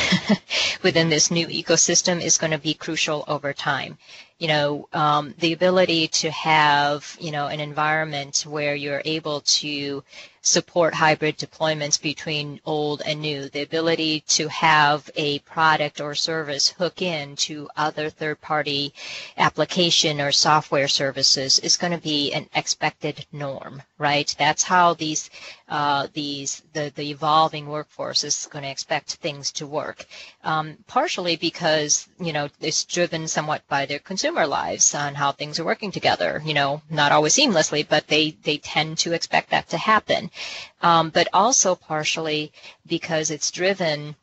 within 0.83 1.09
this 1.09 1.31
new 1.31 1.47
ecosystem 1.47 2.21
is 2.21 2.37
going 2.37 2.51
to 2.51 2.59
be 2.59 2.75
crucial 2.75 3.23
over 3.27 3.51
time. 3.51 3.97
You 4.37 4.47
know, 4.47 4.87
um, 4.93 5.33
the 5.39 5.53
ability 5.53 6.07
to 6.09 6.29
have 6.29 7.17
you 7.19 7.31
know 7.31 7.47
an 7.47 7.59
environment 7.59 8.45
where 8.47 8.75
you're 8.75 9.01
able 9.05 9.41
to 9.41 10.03
support 10.41 10.93
hybrid 10.93 11.37
deployments 11.37 12.01
between 12.01 12.59
old 12.65 13.01
and 13.05 13.21
new, 13.21 13.47
the 13.49 13.61
ability 13.61 14.21
to 14.21 14.47
have 14.47 15.09
a 15.15 15.39
product 15.39 16.01
or 16.01 16.15
service 16.15 16.69
hook 16.69 17.01
in 17.01 17.35
to 17.35 17.69
other 17.77 18.09
third-party 18.09 18.93
application 19.37 20.19
or 20.19 20.31
software 20.31 20.87
services 20.87 21.59
is 21.59 21.77
going 21.77 21.91
to 21.93 21.99
be 21.99 22.33
an 22.33 22.47
expected 22.55 23.25
norm, 23.31 23.81
right? 23.99 24.33
That's 24.39 24.63
how 24.63 24.95
these 24.95 25.29
uh, 25.69 26.07
these 26.13 26.63
the, 26.73 26.91
the 26.95 27.11
evolving 27.11 27.67
workforce 27.67 28.23
is 28.23 28.47
going 28.51 28.63
to 28.63 28.69
expect 28.69 29.13
things 29.15 29.51
to 29.53 29.65
work. 29.67 30.05
Um, 30.43 30.77
partially 30.87 31.35
because 31.35 32.09
you 32.19 32.33
know 32.33 32.49
it's 32.59 32.83
driven 32.83 33.27
somewhat 33.27 33.61
by 33.69 33.85
their 33.85 33.99
consumer 33.99 34.47
lives 34.47 34.93
on 34.95 35.15
how 35.15 35.31
things 35.31 35.59
are 35.59 35.65
working 35.65 35.91
together. 35.91 36.41
You 36.43 36.53
know, 36.53 36.81
not 36.89 37.11
always 37.11 37.35
seamlessly, 37.35 37.87
but 37.87 38.07
they 38.07 38.31
they 38.43 38.57
tend 38.57 38.97
to 38.99 39.13
expect 39.13 39.51
that 39.51 39.69
to 39.69 39.77
happen. 39.77 40.30
Um, 40.81 41.09
but 41.09 41.27
also 41.33 41.75
partially 41.75 42.51
because 42.87 43.31
it's 43.31 43.51
driven 43.51 44.15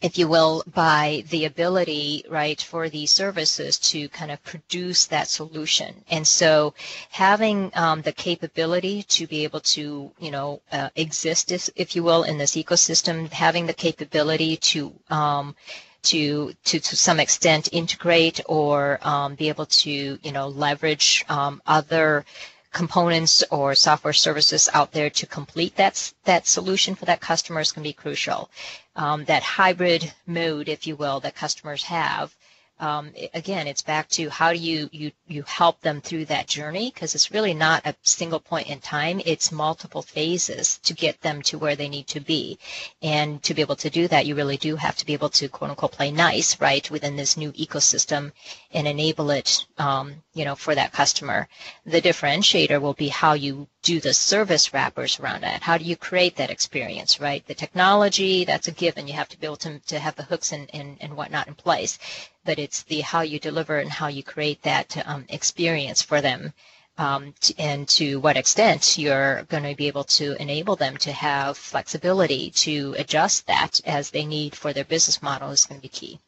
if 0.00 0.16
you 0.16 0.28
will, 0.28 0.62
by 0.74 1.24
the 1.30 1.44
ability, 1.44 2.24
right, 2.28 2.60
for 2.60 2.88
these 2.88 3.10
services 3.10 3.78
to 3.78 4.08
kind 4.10 4.30
of 4.30 4.42
produce 4.44 5.06
that 5.06 5.28
solution. 5.28 6.04
And 6.08 6.26
so 6.26 6.74
having 7.10 7.72
um, 7.74 8.02
the 8.02 8.12
capability 8.12 9.02
to 9.04 9.26
be 9.26 9.42
able 9.44 9.60
to, 9.60 10.10
you 10.18 10.30
know, 10.30 10.60
uh, 10.70 10.90
exist, 10.94 11.50
if, 11.74 11.96
you 11.96 12.02
will, 12.02 12.22
in 12.22 12.38
this 12.38 12.52
ecosystem, 12.54 13.30
having 13.32 13.66
the 13.66 13.72
capability 13.74 14.56
to 14.56 14.92
um, 15.10 15.56
to 16.00 16.54
to 16.64 16.78
to 16.78 16.96
some 16.96 17.18
extent 17.18 17.68
integrate 17.72 18.40
or 18.46 19.00
um, 19.02 19.34
be 19.34 19.48
able 19.48 19.66
to 19.66 19.90
you 20.22 20.32
know 20.32 20.46
leverage 20.46 21.24
um, 21.28 21.60
other 21.66 22.24
components 22.72 23.42
or 23.50 23.74
software 23.74 24.12
services 24.12 24.68
out 24.74 24.92
there 24.92 25.10
to 25.10 25.26
complete 25.26 25.74
that 25.76 26.12
that 26.24 26.46
solution 26.46 26.94
for 26.94 27.04
that 27.06 27.20
customer 27.20 27.60
is 27.60 27.72
going 27.72 27.82
to 27.82 27.88
be 27.88 27.92
crucial. 27.92 28.50
Um, 28.96 29.24
that 29.24 29.42
hybrid 29.42 30.12
mode, 30.26 30.68
if 30.68 30.86
you 30.86 30.96
will, 30.96 31.20
that 31.20 31.34
customers 31.34 31.82
have 31.84 32.34
um, 32.80 33.10
again, 33.34 33.66
it's 33.66 33.82
back 33.82 34.08
to 34.10 34.30
how 34.30 34.52
do 34.52 34.58
you 34.58 34.88
you 34.92 35.10
you 35.26 35.42
help 35.42 35.80
them 35.80 36.00
through 36.00 36.26
that 36.26 36.46
journey 36.46 36.90
because 36.94 37.14
it's 37.14 37.32
really 37.32 37.54
not 37.54 37.84
a 37.84 37.94
single 38.02 38.38
point 38.38 38.68
in 38.68 38.78
time. 38.80 39.20
It's 39.24 39.50
multiple 39.50 40.02
phases 40.02 40.78
to 40.84 40.94
get 40.94 41.20
them 41.20 41.42
to 41.42 41.58
where 41.58 41.74
they 41.74 41.88
need 41.88 42.06
to 42.08 42.20
be, 42.20 42.58
and 43.02 43.42
to 43.42 43.54
be 43.54 43.62
able 43.62 43.76
to 43.76 43.90
do 43.90 44.06
that, 44.08 44.26
you 44.26 44.34
really 44.36 44.56
do 44.56 44.76
have 44.76 44.96
to 44.96 45.06
be 45.06 45.12
able 45.12 45.30
to 45.30 45.48
quote 45.48 45.70
unquote 45.70 45.92
play 45.92 46.10
nice, 46.10 46.60
right, 46.60 46.88
within 46.90 47.16
this 47.16 47.36
new 47.36 47.50
ecosystem 47.52 48.32
and 48.72 48.86
enable 48.86 49.30
it, 49.30 49.66
um, 49.78 50.14
you 50.34 50.44
know, 50.44 50.54
for 50.54 50.74
that 50.74 50.92
customer. 50.92 51.48
The 51.84 52.00
differentiator 52.00 52.80
will 52.80 52.94
be 52.94 53.08
how 53.08 53.32
you 53.32 53.66
do 53.82 54.00
the 54.00 54.12
service 54.12 54.74
wrappers 54.74 55.20
around 55.20 55.42
that? 55.42 55.62
How 55.62 55.78
do 55.78 55.84
you 55.84 55.96
create 55.96 56.36
that 56.36 56.50
experience, 56.50 57.20
right? 57.20 57.46
The 57.46 57.54
technology, 57.54 58.44
that's 58.44 58.68
a 58.68 58.72
given. 58.72 59.06
You 59.06 59.14
have 59.14 59.28
to 59.28 59.38
be 59.38 59.46
able 59.46 59.56
to, 59.58 59.78
to 59.78 59.98
have 59.98 60.16
the 60.16 60.24
hooks 60.24 60.52
and, 60.52 60.68
and, 60.74 60.96
and 61.00 61.16
whatnot 61.16 61.48
in 61.48 61.54
place. 61.54 61.98
But 62.44 62.58
it's 62.58 62.82
the 62.82 63.00
how 63.00 63.20
you 63.20 63.38
deliver 63.38 63.78
and 63.78 63.90
how 63.90 64.08
you 64.08 64.22
create 64.22 64.62
that 64.62 64.96
um, 65.06 65.26
experience 65.28 66.02
for 66.02 66.20
them. 66.20 66.52
Um, 66.98 67.34
and 67.58 67.88
to 67.90 68.18
what 68.18 68.36
extent 68.36 68.98
you're 68.98 69.44
going 69.44 69.62
to 69.62 69.76
be 69.76 69.86
able 69.86 70.04
to 70.04 70.34
enable 70.42 70.74
them 70.74 70.96
to 70.98 71.12
have 71.12 71.56
flexibility 71.56 72.50
to 72.50 72.96
adjust 72.98 73.46
that 73.46 73.80
as 73.84 74.10
they 74.10 74.26
need 74.26 74.56
for 74.56 74.72
their 74.72 74.84
business 74.84 75.22
model 75.22 75.50
is 75.50 75.64
going 75.64 75.80
to 75.80 75.82
be 75.82 75.88
key. 75.88 76.18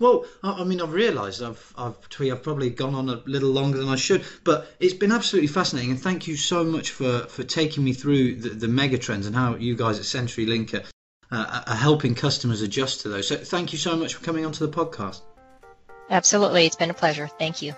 Well, 0.00 0.24
I, 0.42 0.64
mean, 0.64 0.80
I've 0.80 0.92
realised 0.92 1.40
I've, 1.40 1.72
I've, 1.78 1.96
I've 2.20 2.42
probably 2.42 2.70
gone 2.70 2.96
on 2.96 3.08
a 3.08 3.22
little 3.26 3.50
longer 3.50 3.78
than 3.78 3.88
I 3.88 3.94
should, 3.94 4.24
but 4.42 4.66
it's 4.80 4.92
been 4.92 5.12
absolutely 5.12 5.46
fascinating, 5.46 5.92
and 5.92 6.02
thank 6.02 6.26
you 6.26 6.36
so 6.36 6.64
much 6.64 6.90
for, 6.90 7.20
for 7.28 7.44
taking 7.44 7.84
me 7.84 7.92
through 7.92 8.34
the, 8.34 8.48
the 8.48 8.66
mega 8.66 8.98
trends 8.98 9.28
and 9.28 9.36
how 9.36 9.54
you 9.54 9.76
guys 9.76 10.00
at 10.00 10.04
CenturyLink 10.04 10.74
are, 10.74 10.82
uh, 11.30 11.62
are 11.68 11.76
helping 11.76 12.16
customers 12.16 12.60
adjust 12.60 13.02
to 13.02 13.08
those. 13.08 13.28
So, 13.28 13.36
thank 13.36 13.72
you 13.72 13.78
so 13.78 13.96
much 13.96 14.14
for 14.14 14.24
coming 14.24 14.44
onto 14.44 14.66
the 14.66 14.72
podcast. 14.72 15.20
Absolutely, 16.10 16.66
it's 16.66 16.76
been 16.76 16.90
a 16.90 16.94
pleasure. 16.94 17.28
Thank 17.28 17.62
you. 17.62 17.74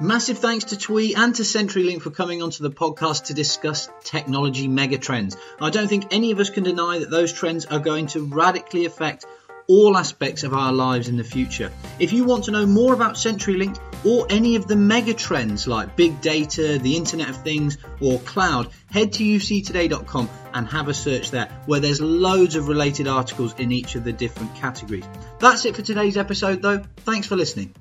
Massive 0.00 0.38
thanks 0.38 0.66
to 0.66 0.78
Twee 0.78 1.14
and 1.14 1.34
to 1.34 1.42
CenturyLink 1.42 2.00
for 2.00 2.10
coming 2.10 2.42
onto 2.42 2.62
the 2.62 2.70
podcast 2.70 3.24
to 3.24 3.34
discuss 3.34 3.88
technology 4.04 4.66
megatrends. 4.66 5.36
I 5.60 5.70
don't 5.70 5.88
think 5.88 6.06
any 6.12 6.30
of 6.30 6.38
us 6.38 6.48
can 6.48 6.62
deny 6.62 7.00
that 7.00 7.10
those 7.10 7.32
trends 7.32 7.66
are 7.66 7.78
going 7.78 8.06
to 8.08 8.24
radically 8.24 8.86
affect 8.86 9.26
all 9.68 9.96
aspects 9.96 10.42
of 10.42 10.54
our 10.54 10.72
lives 10.72 11.08
in 11.08 11.16
the 11.16 11.24
future. 11.24 11.72
If 11.98 12.12
you 12.12 12.24
want 12.24 12.44
to 12.44 12.50
know 12.50 12.66
more 12.66 12.94
about 12.94 13.14
CenturyLink 13.14 13.78
or 14.04 14.26
any 14.30 14.56
of 14.56 14.66
the 14.66 14.76
mega 14.76 15.14
trends 15.14 15.66
like 15.66 15.96
big 15.96 16.20
data, 16.20 16.78
the 16.78 16.96
Internet 16.96 17.30
of 17.30 17.36
Things, 17.42 17.78
or 18.00 18.18
cloud, 18.20 18.68
head 18.90 19.12
to 19.14 19.24
uctoday.com 19.24 20.28
and 20.54 20.68
have 20.68 20.88
a 20.88 20.94
search 20.94 21.30
there 21.30 21.48
where 21.66 21.80
there's 21.80 22.00
loads 22.00 22.56
of 22.56 22.68
related 22.68 23.08
articles 23.08 23.54
in 23.58 23.72
each 23.72 23.94
of 23.94 24.04
the 24.04 24.12
different 24.12 24.54
categories. 24.56 25.04
That's 25.38 25.64
it 25.64 25.76
for 25.76 25.82
today's 25.82 26.16
episode 26.16 26.62
though. 26.62 26.82
Thanks 26.98 27.26
for 27.26 27.36
listening. 27.36 27.74